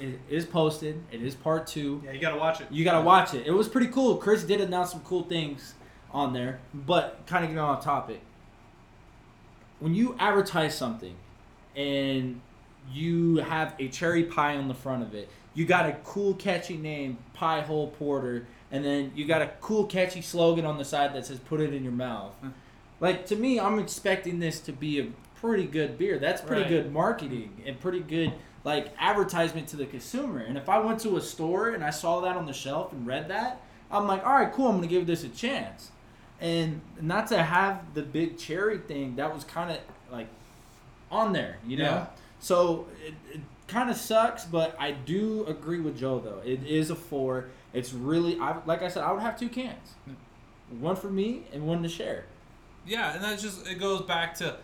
[0.01, 1.03] i- is posted.
[1.13, 2.03] It is part two.
[2.05, 2.67] Yeah, you gotta watch it.
[2.71, 3.47] You gotta watch it.
[3.47, 4.17] It was pretty cool.
[4.17, 5.75] Chris did announce some cool things
[6.13, 8.21] on there, but kind of getting on topic.
[9.81, 11.15] When you advertise something,
[11.75, 12.41] and
[12.93, 16.77] you have a cherry pie on the front of it, you got a cool, catchy
[16.77, 21.15] name, Pie Hole Porter, and then you got a cool, catchy slogan on the side
[21.15, 22.33] that says "Put it in your mouth."
[23.01, 25.09] Like to me, I'm expecting this to be a
[25.41, 26.19] pretty good beer.
[26.19, 26.69] That's pretty Right.
[26.71, 28.33] good marketing and pretty good
[28.65, 30.41] like advertisement to the consumer.
[30.41, 33.07] And if I went to a store and I saw that on the shelf and
[33.07, 34.69] read that, I'm like, all right, cool.
[34.69, 35.91] I'm gonna give this a chance.
[36.41, 39.79] And not to have the big cherry thing, that was kind of
[40.11, 40.29] like
[41.11, 41.85] on there, you know.
[41.85, 42.07] Yeah.
[42.41, 46.41] So it, it kind of sucks, but I do agree with Joe though.
[46.45, 47.51] It is a four.
[47.73, 49.95] It's really, I like I said, I would have two cans,
[50.79, 52.25] one for me and one to share.
[52.87, 54.57] Yeah, and that's just it goes back to,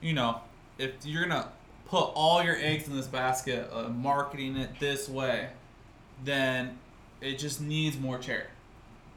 [0.00, 0.40] you know,
[0.78, 1.50] if you're gonna
[1.90, 5.48] put all your eggs in this basket, uh, marketing it this way,
[6.24, 6.78] then
[7.20, 8.44] it just needs more cherry.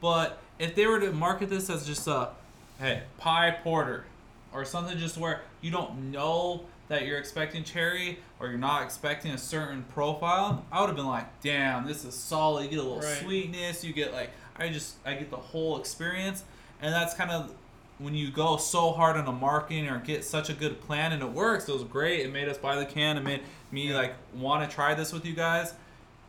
[0.01, 2.29] But if they were to market this as just a,
[2.79, 4.05] hey, pie porter,
[4.51, 9.31] or something just where you don't know that you're expecting cherry or you're not expecting
[9.31, 12.63] a certain profile, I would have been like, damn, this is solid.
[12.63, 13.21] You get a little Right.
[13.21, 13.83] sweetness.
[13.83, 16.43] You get like, I just, I get the whole experience,
[16.81, 17.53] and that's kind of
[17.99, 21.21] when you go so hard on the marketing or get such a good plan and
[21.21, 21.69] it works.
[21.69, 22.25] It was great.
[22.25, 23.17] It made us buy the can.
[23.17, 25.73] It made me like want to try this with you guys.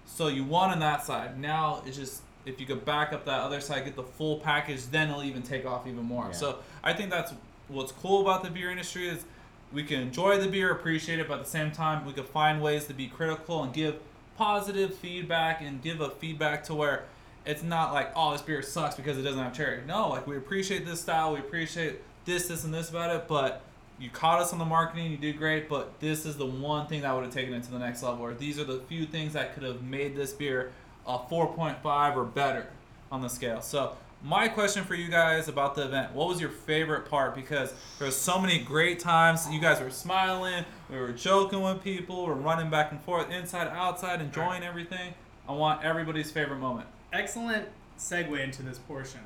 [0.06, 1.38] So you won on that side.
[1.38, 4.86] Now it's just if you could back up that other side, get the full package,
[4.86, 6.26] then it'll even take off even more.
[6.26, 6.32] Yeah.
[6.32, 7.32] So I think that's
[7.68, 9.24] what's cool about the beer industry is
[9.72, 12.62] we can enjoy the beer, appreciate it, but at the same time we can find
[12.62, 13.96] ways to be critical and give
[14.36, 17.04] positive feedback and give a feedback to where
[17.46, 19.80] it's not like oh this beer sucks because it doesn't have cherry.
[19.86, 23.62] No, like we appreciate this style, we appreciate this, this, and this about it, but
[23.98, 27.02] you caught us on the marketing, you did great, but this is the one thing
[27.02, 28.24] that would have taken it to the next level.
[28.24, 30.72] Or these are the few things that could have made this beer
[31.06, 32.66] a 4.5 or better
[33.12, 33.60] on the scale.
[33.60, 37.34] So my question for you guys about the event: What was your favorite part?
[37.34, 39.46] Because there was so many great times.
[39.50, 43.68] You guys were smiling, we were joking with people, we're running back and forth, inside,
[43.68, 45.14] outside, enjoying everything.
[45.46, 46.88] I want everybody's favorite moment.
[47.14, 49.20] Excellent segue into this portion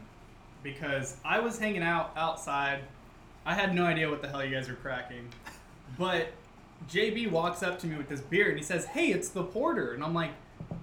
[0.62, 2.80] because I was hanging out outside.
[3.46, 5.28] I had no idea what the hell you guys were cracking,
[5.98, 6.28] but
[6.88, 9.94] JB walks up to me with this beer and he says, "Hey, it's the porter,"
[9.94, 10.30] and I'm like,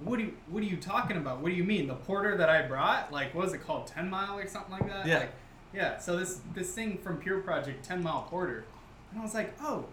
[0.03, 1.41] "What do you What are you talking about?
[1.41, 3.13] What do you mean the porter that I brought?
[3.13, 5.19] Like, what is it called, Ten Mile or something like that?" Yeah.
[5.19, 5.31] Like,
[5.73, 5.99] yeah.
[5.99, 8.65] So this this thing from Pure Project, Ten Mile Porter,
[9.11, 9.85] and I was like, "Oh,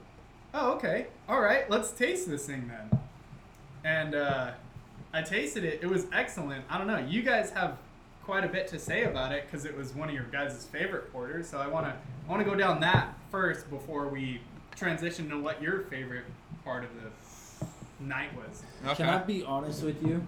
[0.55, 3.01] oh, okay, all right, let's taste this thing then."
[3.85, 4.53] And uh,
[5.13, 5.81] I tasted it.
[5.83, 6.65] It was excellent.
[6.71, 6.99] I don't know.
[6.99, 7.77] You guys have
[8.25, 11.13] quite a bit to say about it because it was one of your guys' favorite
[11.13, 11.49] porters.
[11.49, 14.41] So I want to I want to go down that first before we
[14.77, 16.25] transition to what your favorite
[16.65, 17.67] part of the
[18.05, 18.63] night was.
[18.97, 20.27] Can I be honest with you?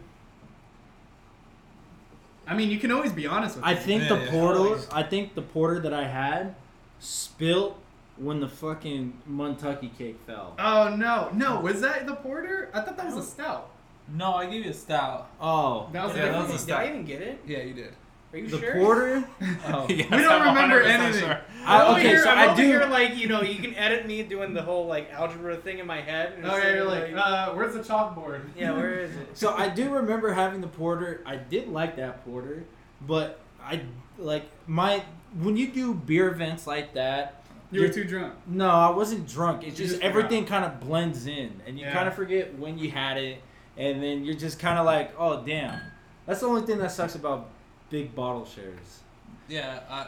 [2.46, 3.80] I mean, you can always be honest with I me.
[3.80, 4.30] think Yeah, the yeah.
[4.30, 4.88] porter, Always.
[4.90, 6.54] I think the porter that I had,
[7.00, 7.78] spilt
[8.18, 10.54] when the fucking Montucky cake fell.
[10.58, 12.70] Oh no, no, was that the porter?
[12.74, 13.70] I thought that was a stout.
[14.08, 15.30] No, I gave you a stout.
[15.40, 16.88] Oh, That was Yeah, a that was a Did I stout.
[16.88, 17.40] even get it?
[17.46, 17.92] Yeah, you did.
[18.32, 18.74] Are you the sure?
[18.74, 19.24] porter.
[19.66, 19.86] Oh.
[19.88, 21.20] Yes, We don't I'm remember 100% anything.
[21.22, 21.40] sure.
[21.64, 23.62] I- I'm over okay, here, so I'm I over do- here like you know you
[23.62, 26.34] can edit me doing the whole like algebra thing in my head.
[26.36, 28.42] And Oh yeah, you're like, uh, where's the chalkboard?
[28.56, 29.36] yeah, where is it?
[29.38, 31.22] So I do remember having the porter.
[31.24, 32.64] I did like that porter,
[33.06, 33.80] but I
[34.18, 35.02] like my
[35.40, 37.40] when you do beer events like that.
[37.70, 38.34] You were you- too drunk.
[38.46, 39.62] No, I wasn't drunk.
[39.62, 41.92] It's You just, just everything kind of blends in, and you Yeah.
[41.94, 43.40] kind of forget when you had it,
[43.76, 45.80] and then you're just kind of like, oh damn.
[46.26, 47.48] That's the only thing that sucks about
[47.90, 49.00] big bottle shares.
[49.48, 49.80] Yeah.
[49.90, 50.06] Uh,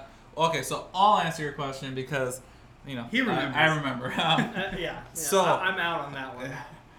[0.49, 2.41] okay, so I'll answer your question because,
[2.87, 3.57] you know, He I- remembers.
[3.57, 4.07] I, remember.
[4.07, 5.03] Um, Uh, yeah, yeah.
[5.13, 6.51] So- I, I'm out on that one.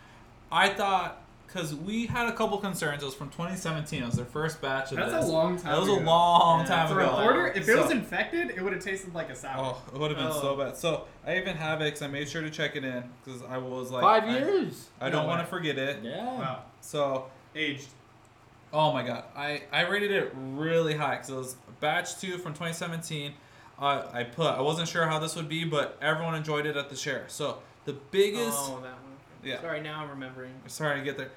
[0.52, 3.02] I thought because we had a couple concerns.
[3.02, 4.04] It was from 2017.
[4.04, 5.12] It was their first batch of this.
[5.12, 5.30] That's this.
[5.30, 5.72] a long time.
[5.72, 6.00] That was ago.
[6.00, 7.10] a long Yeah, time For ago.
[7.12, 9.76] a porter, if it So- was infected, it would have tasted like a sour.
[9.78, 10.42] Oh, it would have been Oh.
[10.42, 10.76] so bad.
[10.78, 13.58] So I even have it because I made sure to check it in because I
[13.58, 14.88] was like Five I- years.
[15.00, 16.00] I, don't No want to forget it.
[16.04, 16.26] Yeah.
[16.26, 17.88] Wow, So aged.
[18.74, 22.52] Oh my god, I, I rated it really high because it was batch two from
[22.54, 23.34] 2017.
[23.80, 26.90] Uh, I put I wasn't sure how this would be, but everyone enjoyed it at
[26.90, 27.24] the share.
[27.30, 29.07] So the biggest, Oh, that one.
[29.48, 29.62] Yeah.
[29.62, 30.52] Sorry, now I'm remembering.
[30.68, 31.30] sorry to get there.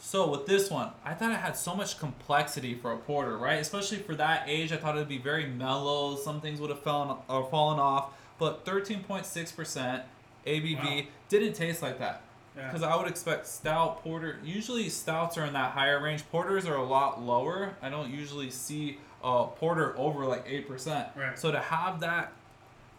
[0.00, 3.58] So with this one, I thought it had so much complexity for a porter, right?
[3.60, 6.16] Especially for that age, I thought it would be very mellow.
[6.16, 10.04] Some things would have fallen or fallen off, but 13.6 percent
[10.46, 11.06] ABV Wow.
[11.28, 12.22] didn't taste like that.
[12.56, 12.66] Yeah.
[12.68, 14.38] Because I would expect stout porter.
[14.44, 16.24] Usually stouts are in that higher range.
[16.30, 17.74] Porters are a lot lower.
[17.82, 21.08] I don't usually see a porter over like eight percent.
[21.16, 21.36] Right.
[21.38, 22.32] So to have that,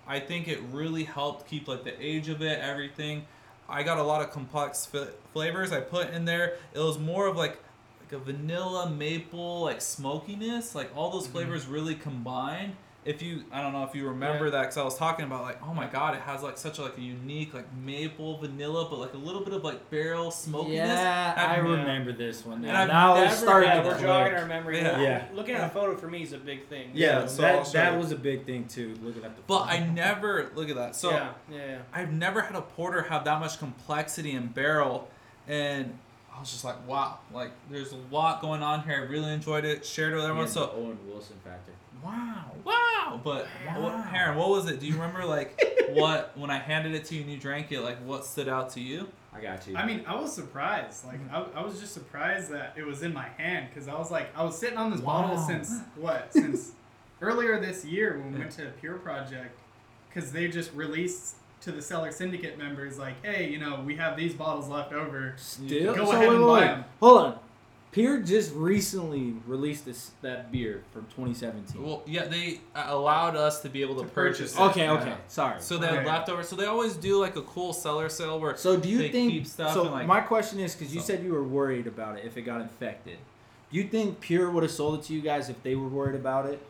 [0.08, 3.26] I think it really helped keep like the age of it, everything.
[3.70, 6.58] I got a lot of complex f- flavors I put in there.
[6.74, 7.58] It was more of like
[8.02, 10.74] like a vanilla maple like smokiness.
[10.74, 11.32] Like all those Mhm.
[11.34, 12.76] flavors really combined.
[13.10, 14.52] If you, I don't know if you remember Yeah.
[14.52, 16.84] that, because I was talking about like, oh my god, it has like such a,
[16.84, 20.76] like a unique like maple vanilla, but like a little bit of like barrel smokiness.
[20.78, 22.62] Yeah, I I've- remember this one.
[22.62, 24.80] Now, I've now it's starting to we're jogging our memory.
[24.82, 25.02] Yeah.
[25.02, 25.26] Yeah.
[25.34, 26.92] Looking at a photo for me is a big thing.
[26.94, 28.96] Yeah, Yeah, so that, show that was a big thing too.
[29.02, 29.42] Looking at the.
[29.48, 29.72] But photo.
[29.72, 30.96] I never look at that.
[30.96, 31.78] So yeah, yeah, yeah.
[31.92, 35.08] I've never had a porter have that much complexity in barrel,
[35.48, 35.98] and
[36.36, 38.96] I was just like, wow, like there's a lot going on here.
[38.98, 39.84] I really enjoyed it.
[39.84, 40.46] Shared it with everyone.
[40.46, 41.72] Yeah, So the Owen Wilson factor.
[42.04, 43.20] Wow, wow.
[43.24, 43.82] But Wow.
[43.82, 44.80] What, Aaron, what was it?
[44.80, 47.82] Do you remember like what when I handed it to you and you drank it?
[47.82, 49.08] Like what stood out to you?
[49.34, 49.76] I got you.
[49.76, 51.06] I mean, I was surprised.
[51.06, 51.58] Like, mm-hmm.
[51.58, 54.36] I, I was just surprised that it was in my hand because I was like,
[54.36, 56.34] I was sitting on this bottle since what?
[56.34, 56.72] Since
[57.22, 59.56] earlier this year when we went to Pure Project
[60.10, 64.18] because they just released to the Cellar Syndicate members, like, hey, you know, we have
[64.18, 65.34] these bottles left over.
[65.38, 66.70] Still, Go so ahead wait, and wait, buy wait.
[66.70, 66.86] 'em.
[67.02, 67.40] Hold on.
[67.92, 71.82] Pure just recently released this that beer from 2017.
[71.84, 74.54] Well, yeah, they uh, allowed us to be able to, To purchase.
[74.54, 74.62] purchase it.
[74.62, 74.94] okay, Yeah.
[74.94, 75.60] okay, sorry.
[75.60, 75.96] So they Okay.
[75.98, 76.44] had leftover.
[76.44, 79.32] So they always do like a cool cellar sale where So do you they think?
[79.32, 82.18] keep stuff so like- my question is because you So- said you were worried about
[82.20, 83.18] it if it got infected.
[83.72, 86.16] Do you think Pure would have sold it to you guys if they were worried
[86.16, 86.64] about it?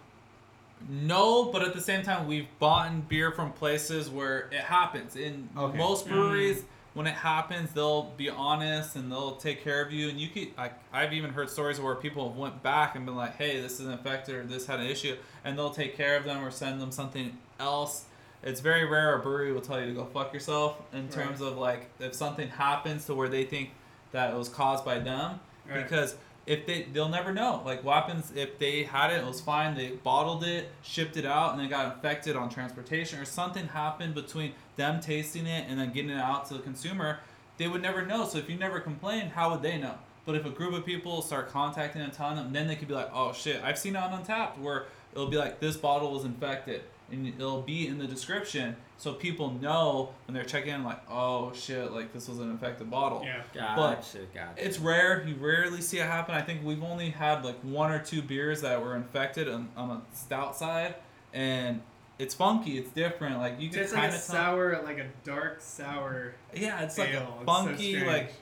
[0.88, 5.18] No, but at the same time, we've bought beer from places where it happens.
[5.18, 5.78] In Okay.
[5.78, 6.64] most breweries,
[7.00, 10.10] when it happens, they'll be honest and they'll take care of you.
[10.10, 13.16] And you could, like, I've even heard stories where people have went back and been
[13.16, 16.26] like, "Hey, this is infected or this had an issue," and they'll take care of
[16.26, 18.04] them or send them something else.
[18.44, 21.12] It's very rare a brewery will tell you to go fuck yourself in Right.
[21.12, 23.70] terms of like if something happens to where they think
[24.12, 25.82] that it was caused by them Right.
[25.84, 26.18] because
[26.50, 27.62] if they they'll never know.
[27.64, 31.26] Like what happens if they had it it was fine they bottled it shipped it
[31.26, 35.80] out and then got infected on transportation or something happened between them tasting it and
[35.80, 37.20] then getting it out to the consumer
[37.58, 38.26] they would never know.
[38.26, 39.94] So if you never complained how would they know?
[40.26, 42.96] But if a group of people start contacting and telling them then they could be
[42.96, 46.26] like oh shit i've seen it on Untappd where it'll be like this bottle was
[46.26, 51.00] infected and it'll be in the description so people know when they're checking in like
[51.10, 53.44] oh shit like this was an infected bottle Yeah.
[53.54, 54.54] Gotcha, gotcha.
[54.58, 55.26] it's rare.
[55.28, 56.36] You rarely see it happen.
[56.36, 59.90] I think we've only had like one or two beers that were infected on, on
[59.90, 60.96] a stout side,
[61.34, 61.82] and
[62.18, 62.78] it's funky.
[62.78, 63.38] It's different.
[63.38, 66.34] Like you can It's like kind a of sour, like a dark sour.
[66.54, 67.20] Yeah, it's like ale.
[67.22, 68.06] a It's so funky.
[68.06, 68.34] like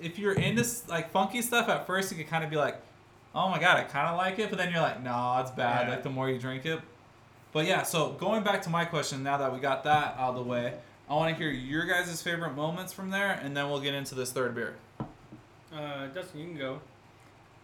[0.00, 2.80] if you're into like funky stuff at first, you can kind of be like,
[3.34, 5.86] oh my god, I kind of like it, but then you're like, nah, it's bad.
[5.86, 5.94] Yeah.
[5.94, 6.80] Like the more you drink it.
[7.52, 10.34] But yeah, so going back to my question, now that we got that out of
[10.36, 10.74] the way,
[11.08, 14.14] I want to hear your guys' favorite moments from there, and then we'll get into
[14.14, 14.76] this third beer.
[15.74, 16.80] Uh, Dustin, you can go.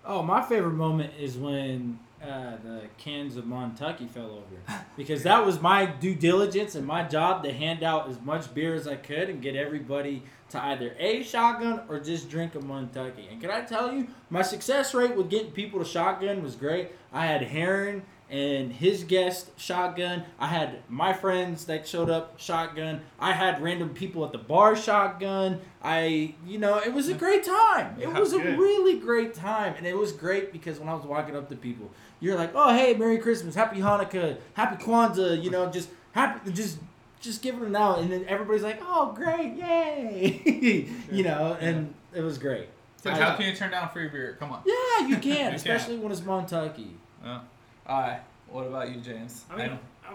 [0.05, 5.44] Oh, my favorite moment is when uh, the cans of Montucky fell over because that
[5.44, 8.96] was my due diligence and my job to hand out as much beer as I
[8.96, 13.31] could and get everybody to either a shotgun or just drink a Montucky.
[13.31, 16.92] And can I tell you, my success rate with getting people to shotgun was great.
[17.12, 20.24] I had Heron and his guest shotgun.
[20.38, 23.00] I had my friends that showed up shotgun.
[23.20, 25.60] I had random people at the bar shotgun.
[25.82, 27.96] I, you know, it was a great time.
[28.00, 31.04] It Yeah, was a really great time, and it was great because when I was
[31.04, 35.50] walking up to people, you're like, "Oh, hey, Merry Christmas, Happy Hanukkah, Happy Kwanzaa," you
[35.50, 36.78] know, just happy, just.
[37.18, 42.20] Just giving it out, and then everybody's like, "Oh, great, yay!" you know, and it
[42.20, 42.68] was great.
[43.02, 44.36] So I- how can you turn down free beer?
[44.38, 44.60] Come on.
[44.66, 45.54] Yeah, you can, can.
[45.54, 46.90] especially when it's Montucky.
[47.24, 47.40] Yeah.
[47.88, 48.20] All right.
[48.49, 49.44] What about you, James?
[49.51, 49.70] I mean,
[50.09, 50.14] um,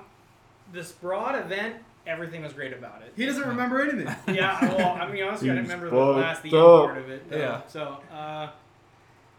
[0.73, 1.75] this broad event,
[2.07, 3.13] everything was great about it.
[3.15, 4.13] He doesn't remember anything.
[4.35, 7.29] yeah, well, I mean, honestly, I didn't remember the last, the end part of it.
[7.29, 7.37] though.
[7.37, 7.61] Yeah.
[7.67, 8.49] So, uh,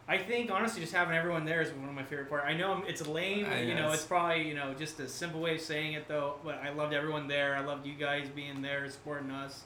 [0.09, 2.45] I think honestly, just having everyone there is one of my favorite parts.
[2.47, 3.95] I know it's lame, Uh, you know, yes.
[3.95, 6.35] it's probably you know just a simple way of saying it though.
[6.45, 7.57] But I loved everyone there.
[7.57, 9.63] I loved you guys being there, supporting us,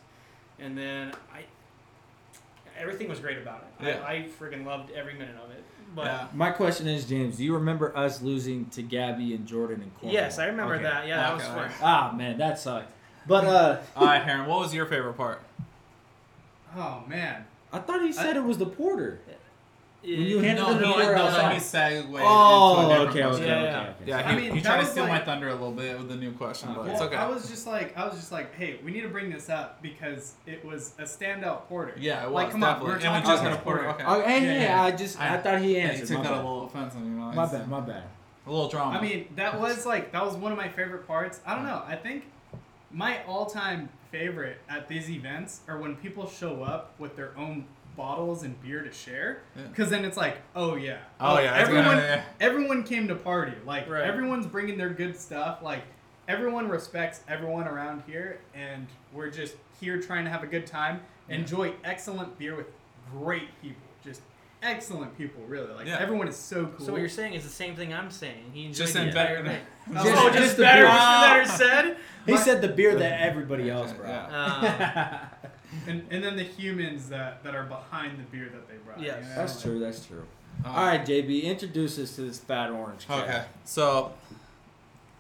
[0.61, 1.45] and then I,
[2.79, 3.87] everything was great about it.
[3.87, 4.05] Yeah.
[4.07, 5.65] I, I freaking loved every minute of it.
[5.97, 6.27] But yeah.
[6.35, 10.13] My question is, James, do you remember us losing to Gabby and Jordan and Cornwall?
[10.13, 10.83] yes, I remember Okay.
[10.85, 11.07] that.
[11.09, 11.59] Yeah, that was Okay, fun.
[11.59, 11.77] alright.
[11.83, 12.93] Ah, man, that sucked.
[13.27, 14.47] But uh, All right, Aaron.
[14.47, 15.41] What was your favorite part?
[16.77, 17.47] Oh man.
[17.73, 19.21] I thought he said it was the porter.
[20.07, 20.43] When you Yeah.
[20.47, 21.55] handed no, him the he, porter no, outside.
[21.55, 23.45] he segued Oh, into a oh, different okay, okay, question.
[23.45, 23.93] okay, Yeah, okay.
[24.07, 25.99] Yeah, I he, mean, he that tried to was steal my thunder a little bit
[25.99, 26.93] with the new question, but Okay.
[26.93, 27.17] it's okay.
[27.17, 29.83] I was just like, I was just like, hey, we need to bring this up
[29.83, 31.95] because it was a standout porter.
[31.99, 32.89] yeah, it was Like, come on, definitely.
[32.89, 33.83] we're and we just about had a porter.
[33.83, 33.95] porter.
[33.95, 34.05] Okay.
[34.07, 34.83] Oh, hey, Yeah, hey, yeah.
[34.83, 36.01] I just I, I- thought he answered.
[36.01, 36.45] you took my, that a bad.
[36.45, 37.33] little offensive, you know.
[37.33, 38.03] my bad, my bad.
[38.47, 38.97] A little drama.
[38.99, 41.41] I mean, that was like that was one of my favorite parts.
[41.45, 41.83] I don't know.
[41.85, 42.27] I think
[42.93, 47.65] my all-time favorite at these events are when people show up with their own
[47.97, 49.39] bottles and beer to share.
[49.57, 49.63] Yeah.
[49.69, 52.25] Because then it's like, oh yeah, Oh, yeah, everyone, gonna- yeah.
[52.41, 53.53] everyone came to party.
[53.65, 54.03] Like Right.
[54.05, 55.63] everyone's bringing their good stuff.
[55.63, 55.83] Like
[56.29, 61.01] everyone respects everyone around here, and we're just here trying to have a good time,
[61.29, 61.37] Yeah.
[61.37, 62.67] enjoy excellent beer with
[63.13, 63.83] great people.
[64.05, 64.21] Just
[64.63, 65.73] excellent people, really.
[65.73, 65.99] Like Yeah.
[66.01, 66.87] everyone is so cool.
[66.87, 68.51] So what you're saying is the same thing I'm saying.
[68.53, 69.49] He Just the in entire better.
[69.49, 69.61] night.
[69.91, 70.91] Oh, Just- oh, just just the better, beer.
[70.93, 71.97] better said.
[72.27, 74.09] He My- said the beer that everybody else brought.
[74.33, 75.19] Yeah.
[75.73, 79.01] Um, And, and then the humans that, that are behind the beer that they brought.
[79.01, 79.17] Yes.
[79.23, 79.35] you know?
[79.35, 79.79] that's true.
[79.79, 80.25] That's true.
[80.65, 83.07] Uh, All right, JB, introduce us to this fat orange.
[83.07, 83.23] cat.
[83.29, 84.13] Okay, so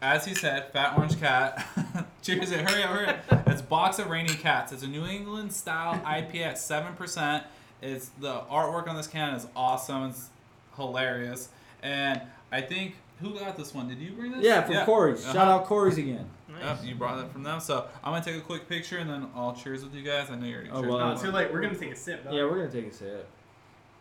[0.00, 1.66] as he said, Fat Orange Cat.
[2.22, 2.52] Cheers!
[2.52, 2.68] It.
[2.68, 2.90] Hurry up!
[2.90, 3.48] Hurry up!
[3.48, 4.72] It's Box of Raining Cats.
[4.72, 7.44] It's a New England style IPA at seven percent.
[7.82, 10.10] It's the artwork on this can is awesome.
[10.10, 10.28] It's
[10.76, 11.48] hilarious,
[11.82, 12.20] and
[12.52, 13.88] I think who got this one?
[13.88, 14.44] Did you bring this?
[14.44, 15.14] Yeah, from Corey.
[15.14, 15.32] Uh-huh.
[15.32, 16.28] Shout out Corey's again.
[16.60, 16.78] Nice.
[16.80, 17.60] Yep, you brought that from them.
[17.60, 20.30] So I'm gonna take a quick picture and then I'll cheers with you guys.
[20.30, 20.64] I know you're.
[20.72, 20.98] Oh, well.
[21.00, 21.52] Oh, too late.
[21.52, 22.24] We're gonna take a sip.
[22.24, 22.32] Though.
[22.32, 23.28] Yeah, we're gonna take a sip.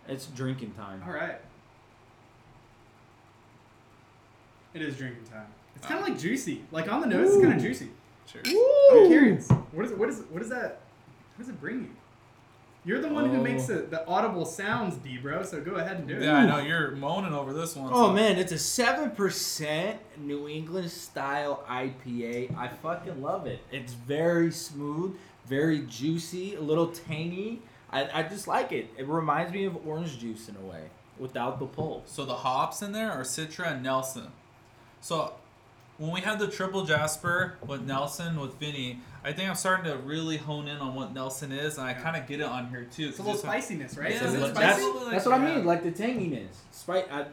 [0.07, 1.01] It's drinking time.
[1.05, 1.39] All right.
[4.73, 5.47] It is drinking time.
[5.75, 5.89] It's Uh.
[5.89, 6.63] kind of like juicy.
[6.71, 7.89] Like on the nose, it's kind of juicy.
[8.27, 8.47] Cheers.
[8.47, 9.49] I'm curious.
[9.71, 10.79] What is what is what is that?
[11.35, 11.89] What does it bring you?
[12.85, 13.41] You're the one who Oh.
[13.43, 15.41] makes the, the audible sounds, D bro.
[15.43, 16.21] So go ahead and do it.
[16.23, 17.89] Yeah, I know you're moaning over this one.
[17.91, 22.55] Oh so- man, it's a seven percent New England style IPA.
[22.57, 23.59] I fucking love it.
[23.71, 25.17] It's very smooth,
[25.47, 27.61] very juicy, a little tangy.
[27.91, 28.89] I, I just like it.
[28.97, 30.83] It reminds me of orange juice in a way,
[31.17, 32.07] without the pulp.
[32.07, 34.27] So the hops in there are Citra and Nelson.
[35.01, 35.33] So
[35.97, 39.97] when we had the triple Jasper with Nelson with Vinny, I think I'm starting to
[39.97, 42.83] really hone in on what Nelson is, and I kind of get it on here
[42.85, 43.07] too.
[43.09, 44.11] It's a 'cause little it's like- spiciness, right?
[44.11, 44.81] Yeah, Is it spicy?
[44.93, 46.47] that's, that's what I mean, like the tanginess.
[46.71, 47.05] Spice.
[47.11, 47.25] I,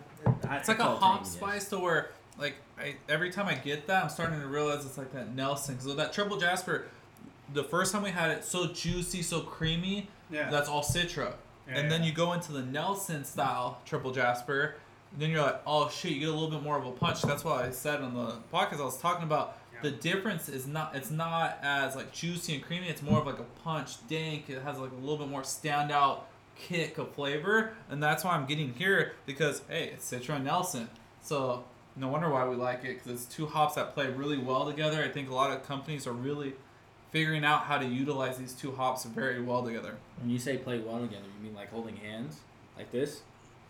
[0.49, 1.27] I, It's like a call it hop tanginess.
[1.27, 4.97] spice to where, like, I, every time I get that, I'm starting to realize it's
[4.97, 5.79] like that Nelson.
[5.81, 6.87] So that triple Jasper,
[7.53, 10.09] the first time we had it, so juicy, so creamy.
[10.31, 10.49] Yeah.
[10.51, 11.35] That's all Citra.
[11.69, 14.77] Yeah, and then you go into the Nelson style triple Jasper.
[15.19, 17.21] Then you're like, oh shit, you get a little bit more of a punch.
[17.21, 19.62] That's why I said on the podcast I was talking about Yeah.
[19.83, 22.89] The difference is not it's not as like juicy and creamy.
[22.89, 24.49] It's more of like a punch, dank.
[24.49, 26.21] It has like a little bit more standout
[26.57, 30.89] kick of flavor, and that's why I'm getting here because hey, it's Citra Nelson.
[31.23, 31.65] So
[31.97, 35.03] no wonder why we like it because it's two hops that play really well together.
[35.03, 36.55] I think a lot of companies are really
[37.11, 39.97] figuring out how to utilize these two hops very well together.
[40.21, 42.41] When you say play well together, you mean like holding hands,
[42.77, 43.23] like this?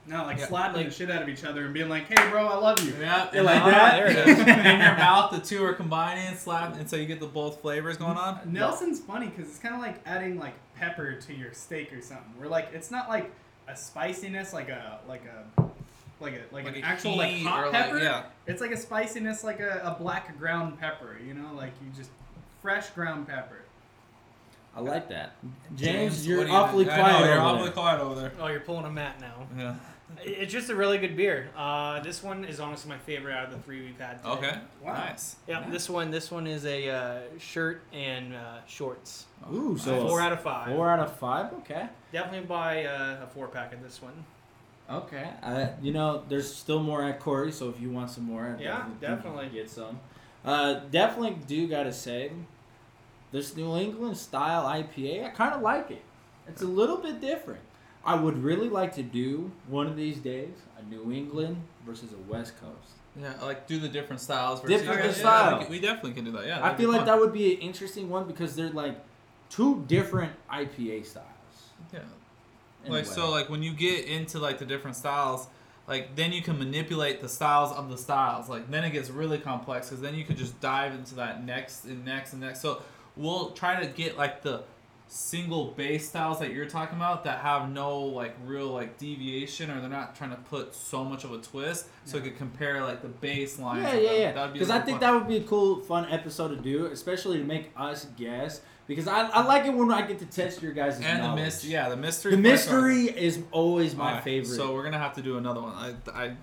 [0.06, 0.46] No, like Yeah.
[0.48, 2.80] slapping Like- the shit out of each other and being like, "Hey, bro, I love
[2.84, 3.96] you." Yeah, You like that?
[3.96, 4.32] there it Yeah.
[4.34, 4.38] is.
[4.74, 7.96] in your mouth, the two are combining, slap, and so you get the both flavors
[7.96, 8.40] going on.
[8.46, 12.34] Nelson's funny because it's kind of like adding like pepper to your steak or something.
[12.40, 13.30] We're like, it's not like
[13.68, 15.62] a spiciness, like a like a
[16.20, 17.98] like a like, Like an actual like hot or, like- pepper.
[17.98, 18.22] yeah.
[18.48, 21.16] It's like a spiciness, like a, a black ground pepper.
[21.24, 22.10] You know, like you just
[22.60, 23.58] fresh ground pepper.
[24.74, 25.32] I like that.
[25.76, 26.98] James, you're what you awfully quiet.
[27.20, 27.72] Know, you're over awfully there.
[27.72, 28.32] quiet over there.
[28.40, 29.46] Oh, you're pulling a mat now.
[29.56, 29.74] Yeah.
[30.24, 31.50] It's just a really good beer.
[31.56, 34.18] Uh, this one is honestly my favorite out of the three we've had.
[34.18, 34.30] Today.
[34.30, 34.58] Okay.
[34.82, 34.94] Wow.
[34.94, 35.36] Nice.
[35.48, 35.70] Yeah, Nice.
[35.70, 36.10] this one.
[36.10, 39.26] This one is a uh, shirt and uh, shorts.
[39.52, 40.68] Ooh, so Four out of five.
[40.68, 41.52] four out of five.
[41.54, 41.88] Okay.
[42.12, 44.12] Definitely buy uh, a four pack of this one.
[44.90, 45.28] Okay.
[45.42, 48.62] Uh, you know, there's still more at Corey, so if you want some more, I
[48.62, 49.48] Yeah, definitely.
[49.48, 49.98] get some.
[50.44, 52.32] Uh, definitely do gotta say,
[53.30, 56.02] this New England style IPA, I kind of like it.
[56.48, 57.60] It's a little bit different.
[58.04, 62.30] I would really like to do one of these days a New England versus a
[62.30, 62.94] West Coast.
[63.20, 64.60] Yeah, like do the different styles.
[64.62, 65.58] Different yeah, style.
[65.58, 66.46] we, can- we definitely can do that.
[66.46, 67.06] Yeah, I feel like fun.
[67.06, 68.96] that would be an interesting one because they're like
[69.50, 71.26] two different IPA styles.
[71.92, 72.00] Yeah.
[72.88, 75.46] like so like when you get into like the different styles
[75.86, 79.38] like then you can manipulate the styles of the styles like then it gets really
[79.38, 82.82] complex because then you could just dive into that next and next and next so
[83.16, 84.62] we'll try to get like the
[85.14, 89.78] single bass styles that you're talking about that have no like real like deviation or
[89.78, 93.02] they're not trying to put so much of a twist so we could compare like
[93.02, 94.32] the baseline Yeah, yeah, yeah.
[94.32, 95.12] That'd be Because I think fun.
[95.12, 98.62] that would be a cool, fun episode to do, especially to make us guess.
[98.86, 101.70] Because I, I like it when I get to test your guys' and the mystery
[101.72, 104.56] yeah the mystery The part- mystery is always my Alright, favorite.
[104.56, 106.36] so we're gonna have to do another one I, I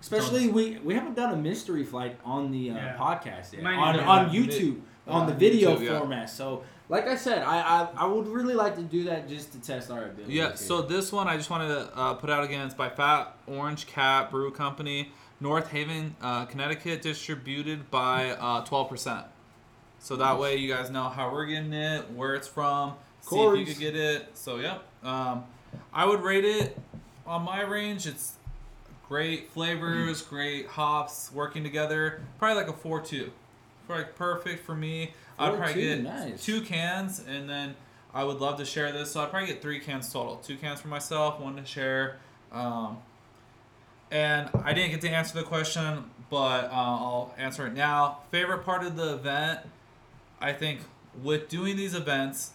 [0.00, 2.96] especially we we haven't done a mystery flight on the uh, Yeah.
[2.96, 4.30] podcast yet on, on.
[4.30, 5.98] YouTube on the video YouTube, yeah.
[5.98, 6.30] format.
[6.30, 6.62] So
[6.92, 9.90] like I said, I, I I would really like to do that just to test
[9.90, 10.34] our ability.
[10.34, 12.66] Yeah, so this one I just wanted to uh, put out again.
[12.66, 19.24] It's by Fat Orange Cat Brew Company, North Haven, uh, Connecticut, distributed by uh, 12%.
[20.00, 23.58] So that way you guys know how we're getting it, where it's from, see if
[23.58, 24.28] you could get it.
[24.34, 25.44] So, yeah, Um,
[25.94, 26.78] I would rate it
[27.26, 28.06] on my range.
[28.06, 28.34] It's
[29.08, 32.20] great flavors, great hops working together.
[32.38, 33.32] Probably like a 4 2.
[33.88, 35.12] Like perfect for me.
[35.38, 36.44] I'd probably 4-2, get nice.
[36.44, 37.74] two cans and then
[38.14, 39.12] I would love to share this.
[39.12, 40.36] So I'd probably get three cans total.
[40.36, 42.18] Two cans for myself, one to share.
[42.50, 42.98] Um,
[44.10, 48.18] and I didn't get to answer the question, but uh, I'll answer it now.
[48.30, 49.60] Favorite part of the event,
[50.40, 50.80] I think,
[51.22, 52.50] with doing these events,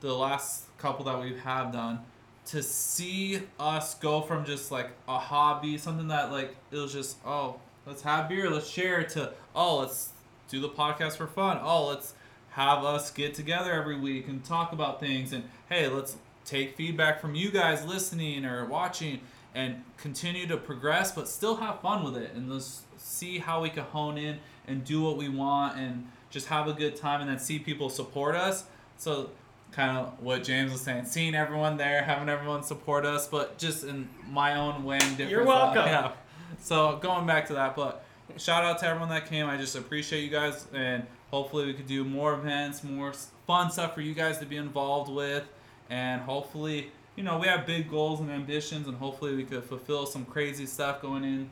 [0.00, 2.00] the last couple that we have done,
[2.46, 7.16] to see us go from just like a hobby, something that like it was just
[7.24, 7.56] oh
[7.86, 10.10] let's have beer, let's share, to oh let's
[10.48, 11.58] do the podcast for fun.
[11.62, 12.14] Oh let's
[12.50, 17.20] have us get together every week and talk about things and hey let's take feedback
[17.20, 19.20] from you guys listening or watching
[19.54, 23.68] and continue to progress but still have fun with it and let's see how we
[23.70, 24.38] can hone in
[24.68, 27.88] and do what we want and just have a good time and then see people
[27.88, 28.64] support us
[28.96, 29.30] so
[29.72, 33.82] kind of what james was saying seeing everyone there having everyone support us but just
[33.82, 35.86] in my own way and different You're welcome.
[35.86, 36.12] yeah
[36.60, 38.03] so going back to that but
[38.36, 39.46] shout out to everyone that came.
[39.46, 43.12] I just appreciate you guys and hopefully we could do more events more
[43.46, 45.44] fun stuff for you guys to be involved with.
[45.90, 50.06] And hopefully you know we have big goals and ambitions and hopefully we could fulfill
[50.06, 51.50] some crazy stuff going in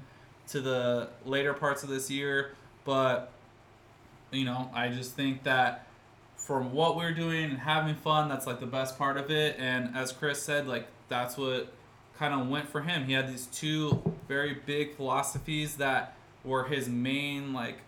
[0.48, 2.54] to the later parts of this year.
[2.84, 3.30] But
[4.30, 5.86] you know i just think that
[6.36, 9.56] from what we're doing and having fun that's like the best part of it.
[9.58, 11.72] And as chris said like that's what
[12.18, 13.04] kind of went for him.
[13.06, 16.14] He had these two very big philosophies that
[16.44, 17.78] were his main like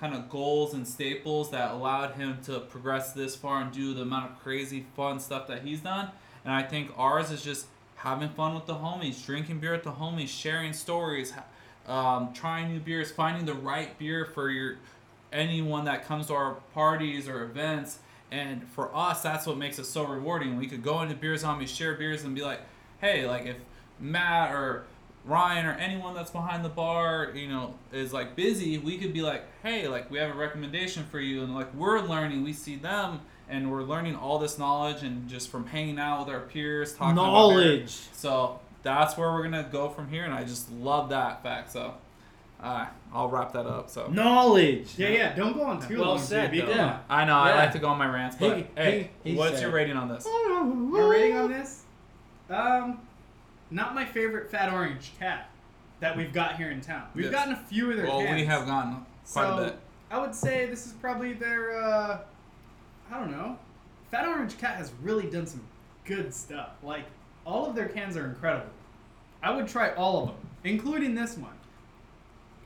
[0.00, 4.02] kind of goals and staples that allowed him to progress this far and do the
[4.02, 6.10] amount of crazy fun stuff that he's done
[6.44, 9.92] and i think ours is just having fun with the homies drinking beer with the
[9.92, 11.32] homies sharing stories
[11.88, 14.76] um, trying new beers finding the right beer for your
[15.32, 17.98] anyone that comes to our parties or events.
[18.30, 20.58] And for us, that's what makes it so rewarding.
[20.58, 22.60] We could go into Beer Zombies, share beers, and be like,
[23.00, 23.56] hey, like if
[23.98, 24.84] Matt or
[25.24, 29.20] Ryan or anyone that's behind the bar, you know, is like busy, we could be
[29.22, 31.42] like, hey, like we have a recommendation for you.
[31.42, 35.50] And like we're learning, we see them, and we're learning all this knowledge and just
[35.50, 37.90] from hanging out with our peers, talking about knowledge.
[38.12, 41.72] So that's where we're gonna go from here, and I just love that fact.
[41.72, 41.94] So,
[42.62, 43.90] uh, I'll wrap that up.
[43.90, 44.94] So Knowledge.
[44.96, 45.34] Yeah, yeah.
[45.34, 46.18] Don't go on too Well long.
[46.18, 46.66] said, JB.
[46.66, 46.70] though.
[46.72, 46.98] Yeah.
[47.10, 47.56] I know I Yeah.
[47.56, 49.96] like to go on my rants, but He- hey, he- he what's said- your rating
[49.96, 50.26] on this?
[50.26, 51.84] My rating on this,
[52.50, 52.98] um,
[53.70, 55.50] not my favorite fat orange cat
[56.00, 57.08] that we've got here in town.
[57.14, 57.34] We've Yes.
[57.34, 58.40] gotten a few of their Well, cans.
[58.40, 59.78] we have gotten quite so, a bit.
[60.10, 62.18] I would say this is probably their, uh,
[63.10, 63.58] I don't know.
[64.10, 65.62] Fat Orange Cat has really done some
[66.04, 66.70] good stuff.
[66.82, 67.04] Like,
[67.44, 68.70] all of their cans are incredible.
[69.42, 71.52] I would try all of them, including this one.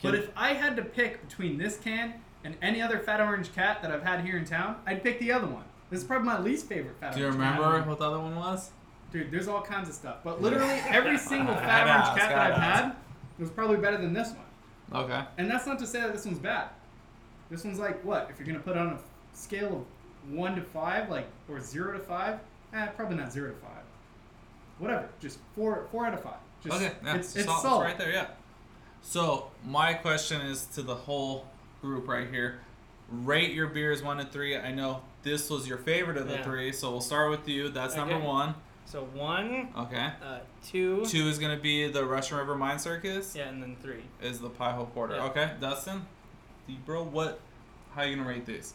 [0.03, 3.83] But if I had to pick between this can and any other Fat Orange Cat
[3.83, 5.65] that I've had here in town, I'd pick the other one.
[5.91, 7.17] This is probably my least favorite Fat orange.
[7.17, 7.87] Do you remember Cat.
[7.87, 8.71] what the other one was?
[9.13, 10.17] Dude, there's all kinds of stuff.
[10.25, 12.93] But literally every single Fat Orange ask, Cat that I've gotta had
[13.39, 15.05] was probably better than this one.
[15.05, 15.23] Okay.
[15.39, 16.69] And that's not to say that this one's bad.
[17.51, 18.29] This one's like what?
[18.31, 18.99] If you're gonna put it on a
[19.37, 19.85] scale
[20.27, 22.39] of one to five, like or zero to five,
[22.75, 23.71] eh, probably not zero to five.
[24.79, 26.37] Whatever, just four, four out of five.
[26.65, 26.93] Just, okay.
[27.05, 27.17] Yeah.
[27.17, 27.85] it's it's sol- solid.
[27.85, 28.11] right there.
[28.11, 28.27] Yeah.
[29.03, 31.47] So my question is to the whole
[31.81, 32.61] group right here.
[33.11, 34.57] Rate your beers one to three.
[34.57, 36.45] I know this was your favorite of the Yeah.
[36.45, 37.69] three, so we'll start with you.
[37.69, 38.55] That's number one.
[38.93, 40.11] So one, Okay.
[40.23, 43.35] uh, two, Two is gonna be the Russian River Mine Circus.
[43.35, 44.03] yeah, and then three.
[44.21, 45.17] Is the Pie Hole Porter.
[45.17, 45.25] Yeah.
[45.29, 46.05] Okay, Dustin.
[46.67, 47.41] D bro, what?
[47.95, 48.75] How you gonna rate these?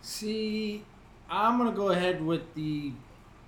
[0.00, 0.82] See,
[1.30, 2.92] I'm gonna go ahead with the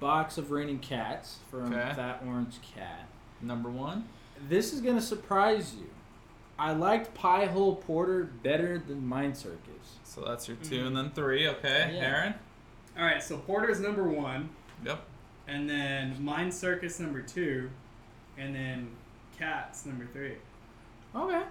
[0.01, 1.95] box of raining cats from Okay.
[1.95, 3.07] Fat Orange Cat.
[3.41, 4.07] Number one.
[4.51, 5.89] This is gonna surprise you.
[6.59, 9.97] I liked Pie Hole Porter better than Mine Circus.
[10.05, 10.87] So that's your 2 Mhm.
[10.89, 11.49] and then three.
[11.49, 12.03] Okay, Yeah.
[12.03, 12.35] Aaron.
[12.99, 14.51] All right, so Porter's number one,
[14.85, 15.01] Yep.
[15.49, 17.71] and then Mine Circus number two,
[18.39, 18.91] and then
[19.39, 20.35] Cats number three.
[21.15, 21.43] Okay.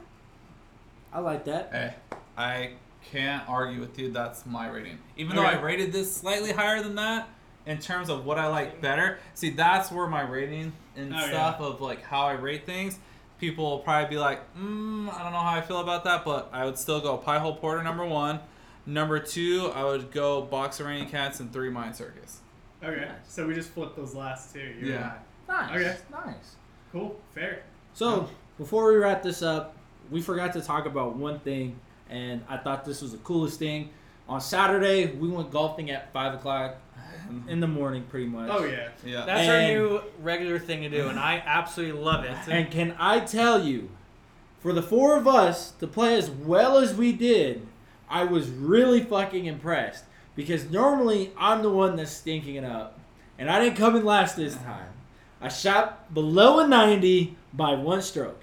[1.11, 1.69] I like that.
[1.71, 1.93] Hey,
[2.37, 2.71] I
[3.11, 4.11] can't argue with you.
[4.11, 4.99] That's my rating.
[5.17, 5.57] Even though Okay.
[5.57, 7.27] I rated this slightly higher than that,
[7.65, 11.59] in terms of what I like better, see, that's where my rating and Oh, stuff
[11.61, 12.99] of like how I rate things.
[13.39, 16.49] People will probably be like, mm, I don't know how I feel about that, but
[16.51, 18.39] I would still go Pie Hole Porter number one.
[18.85, 22.39] Number two, I would go Box of Raining Cats and three Mine Circus.
[22.83, 23.09] Okay, Nice.
[23.27, 24.59] so we just flipped those last two.
[24.79, 25.13] You're Yeah.
[25.47, 25.71] right.
[25.71, 25.75] Nice.
[25.75, 25.97] Okay.
[26.25, 26.55] Nice.
[26.91, 27.19] Cool.
[27.33, 27.63] Fair.
[27.93, 29.75] So before we wrap this up,
[30.09, 33.89] we forgot to talk about one thing, and I thought this was the coolest thing.
[34.27, 36.75] On Saturday, we went golfing at five o'clock
[37.47, 38.49] in the morning, pretty much.
[38.51, 38.89] Oh yeah.
[39.05, 39.25] Yeah.
[39.25, 42.35] That's our new regular thing to do, and I absolutely love it.
[42.47, 43.89] And can I tell you,
[44.61, 47.67] for the four of us to play as well as we did,
[48.09, 50.05] I was really fucking impressed.
[50.39, 52.97] Because normally I'm the one that's stinking it up.
[53.37, 54.71] And I didn't come in last this uh-huh.
[54.71, 54.87] time.
[55.41, 58.41] I shot below a 90 by one stroke.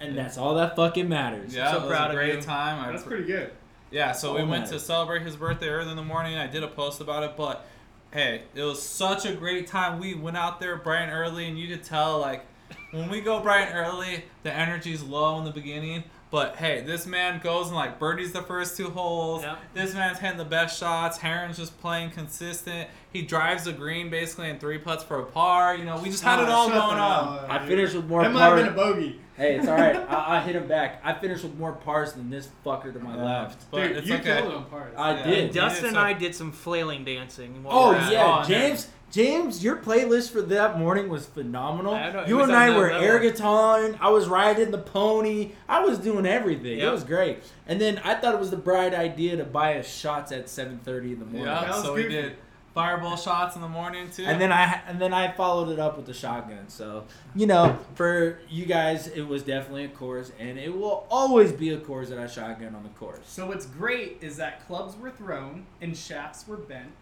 [0.00, 1.54] And that's all that fucking matters.
[1.54, 2.42] Yeah, so it was proud a of great you.
[2.42, 2.84] time.
[2.84, 3.52] I That's pretty good.
[3.92, 4.72] Yeah, so we Oh, went man.
[4.72, 6.36] to celebrate his birthday early in the morning.
[6.36, 7.64] I did a post about it, but
[8.10, 10.00] hey, it was such a great time.
[10.00, 12.44] We went out there bright and early, and you could tell like
[12.90, 16.02] when we go bright and early, the energy's low in the beginning.
[16.32, 19.42] But hey, this man goes and like birdies the first two holes.
[19.42, 19.58] Yep.
[19.74, 21.22] This man's hitting the best shots.
[21.22, 22.88] Aaron's just playing consistent.
[23.12, 25.76] He drives the green basically in three putts for a par.
[25.76, 27.38] You know, we just had it Ah, all going on.
[27.38, 29.20] up, I finished with more That might have been a bogey.
[29.36, 29.94] Hey, it's all right.
[30.08, 31.02] I, I hit him back.
[31.04, 33.24] I finished with more pars than this fucker to my Yeah.
[33.24, 33.70] left.
[33.70, 34.24] But Dude, it's you okay.
[34.40, 34.94] killed it on pars.
[34.96, 35.24] I Yeah.
[35.26, 35.52] did.
[35.52, 37.62] Dustin and I did some flailing dancing.
[37.68, 38.12] Oh we were at it.
[38.14, 38.88] yeah, Oh, James.
[39.12, 41.92] James, your playlist for that morning was phenomenal.
[41.92, 43.06] Know, you was and I were level.
[43.06, 43.98] air guitaring.
[44.00, 45.52] I was riding the pony.
[45.68, 46.78] I was doing everything.
[46.78, 47.40] It was great.
[47.66, 50.78] And then I thought it was the bright idea to buy us shots at seven
[50.78, 51.44] thirty in the morning.
[51.44, 52.36] Yeah, That was so we did
[52.74, 54.24] fireball shots in the morning too.
[54.24, 56.68] And then I and then I followed it up with the shotgun.
[56.68, 57.04] So
[57.34, 61.68] you know, for you guys, it was definitely a course, and it will always be
[61.74, 63.20] a course that I shotgun on the course.
[63.26, 66.92] So what's great is that clubs were thrown and shafts were bent,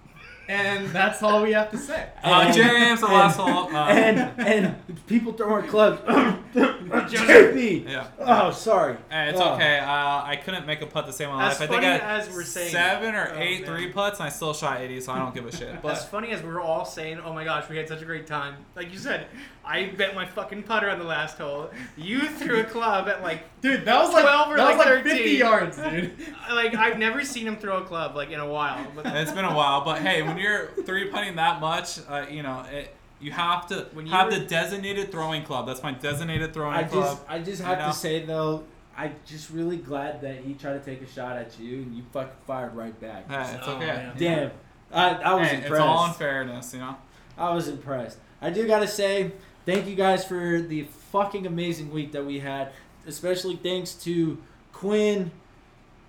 [0.48, 2.08] and that's all we have to say.
[2.24, 3.74] uh, And- James, the and- last hole.
[3.74, 6.00] Uh, and and people throwing clubs.
[6.54, 7.88] JP.
[7.88, 8.06] yeah.
[8.20, 8.96] Oh, sorry.
[9.10, 9.54] Hey, it's Oh.
[9.54, 9.78] okay.
[9.78, 9.86] Uh,
[10.24, 11.68] I couldn't make a putt to save my As life.
[11.68, 13.70] I think funny I as we're saying seven or Oh, eight man.
[13.76, 15.80] three putts, and I still shot 80, so I don't give a shit.
[15.82, 18.04] But As funny as we were all saying, "Oh my gosh, we had such a
[18.04, 19.26] great time!" Like you said,
[19.64, 21.70] I bet my fucking putter on the last hole.
[21.96, 24.86] You threw a club at like, Dude, that was like 12 or that was like
[24.86, 25.16] like 13.
[25.16, 26.12] 50 yards, dude.
[26.50, 28.84] like I've never seen him throw a club like in a while.
[28.94, 29.84] But it's been a while.
[29.84, 33.86] But hey, when you're three putting that much, uh, you know, it, you have to
[33.92, 35.66] When you have were- the designated throwing club.
[35.66, 37.18] That's my designated throwing I club.
[37.18, 37.92] just, I just have you know?
[37.92, 38.64] to say though,
[38.96, 42.02] I'm just really glad that he tried to take a shot at you and you
[42.12, 43.30] fucking fired right back.
[43.30, 43.86] Hey, it's Oh, okay.
[43.86, 44.12] man.
[44.18, 44.50] Damn,
[44.92, 45.72] I, I was Hey, impressed.
[45.72, 46.96] it's all in fairness, you know.
[47.38, 48.18] I was impressed.
[48.42, 49.32] I do gotta say,
[49.66, 52.72] thank you guys for the fucking amazing week that we had.
[53.06, 54.36] Especially thanks to
[54.72, 55.30] Quinn,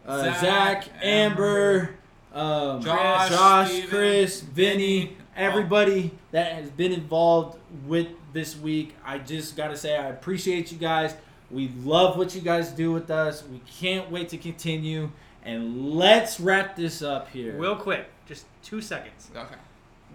[0.06, 1.96] uh, Zach, Zach, Amber,
[2.34, 5.18] um, Josh, Josh Steven, Chris, Vinny, Vinny.
[5.36, 8.96] everybody that has been involved with this week.
[9.06, 11.16] I just gotta say, I appreciate you guys.
[11.50, 13.44] We love what you guys do with us.
[13.46, 15.12] We can't wait to continue.
[15.44, 17.54] And let's wrap this up here.
[17.58, 19.30] real quick, just two seconds.
[19.36, 19.56] Okay.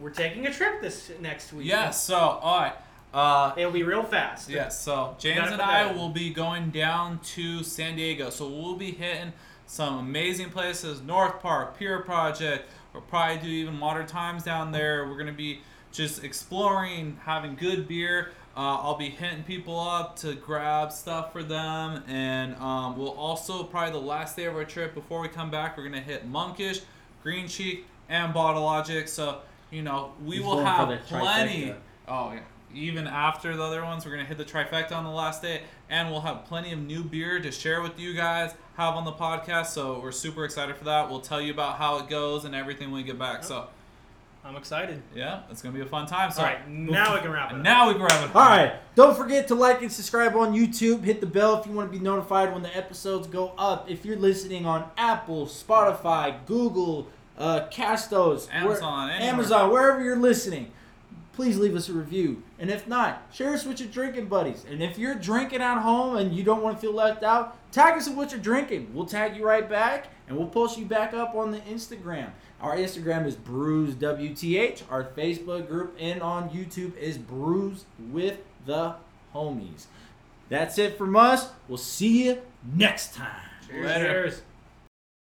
[0.00, 1.66] We're taking a trip this next week.
[1.66, 2.02] Yes.
[2.02, 2.74] So, all right.
[3.12, 4.50] Uh, It'll be real fast.
[4.50, 8.28] Yes, so James and I will be going down to San Diego.
[8.28, 9.32] So we'll be hitting
[9.66, 12.68] some amazing places North Park, Pure Project.
[12.92, 15.06] We'll probably do even modern times down there.
[15.06, 15.60] We're going to be
[15.92, 18.30] just exploring, having good beer.
[18.56, 22.02] Uh, I'll be hitting people up to grab stuff for them.
[22.08, 25.76] And um, we'll also, probably the last day of our trip before we come back,
[25.76, 26.80] we're going to hit Monkish,
[27.22, 29.08] Green Cheek, and Bottle Logic.
[29.08, 29.40] So,
[29.70, 31.66] you know, we He's will have plenty.
[31.66, 31.76] trifecta.
[32.08, 32.40] Oh yeah.
[32.74, 36.10] Even after the other ones, we're gonna hit the trifecta on the last day, and
[36.10, 39.66] we'll have plenty of new beer to share with you guys, have on the podcast.
[39.66, 41.08] So we're super excited for that.
[41.10, 43.42] We'll tell you about how it goes and everything when we get back.
[43.44, 43.68] So
[44.44, 45.02] I'm excited.
[45.14, 46.30] yeah, it's gonna be a fun time.
[46.30, 47.56] So All right, now we can wrap it.
[47.56, 47.62] up.
[47.62, 48.36] now we can wrap it.
[48.36, 48.74] All right.
[48.94, 51.02] Don't forget to like and subscribe on YouTube.
[51.02, 53.90] Hit the bell if you want to be notified when the episodes go up.
[53.90, 59.32] If you're listening on Apple, Spotify, Google, uh, Castos, Amazon, anywhere.
[59.32, 60.70] Amazon, wherever you're listening,
[61.36, 62.42] please leave us a review.
[62.58, 64.64] And if not, share us with your drinking buddies.
[64.68, 67.96] And if you're drinking at home and you don't want to feel left out, tag
[67.96, 68.90] us in what you're drinking.
[68.92, 72.30] We'll tag you right back and we'll post you back up on the Instagram.
[72.60, 74.82] Our Instagram is Brews WTH.
[74.90, 78.94] Our Facebook group and on YouTube is Brews with the
[79.34, 79.84] Homies.
[80.48, 81.50] That's it from us.
[81.68, 82.40] We'll see you
[82.74, 83.50] next time.
[83.68, 83.86] Cheers.
[83.86, 84.22] Later.
[84.28, 84.42] Cheers.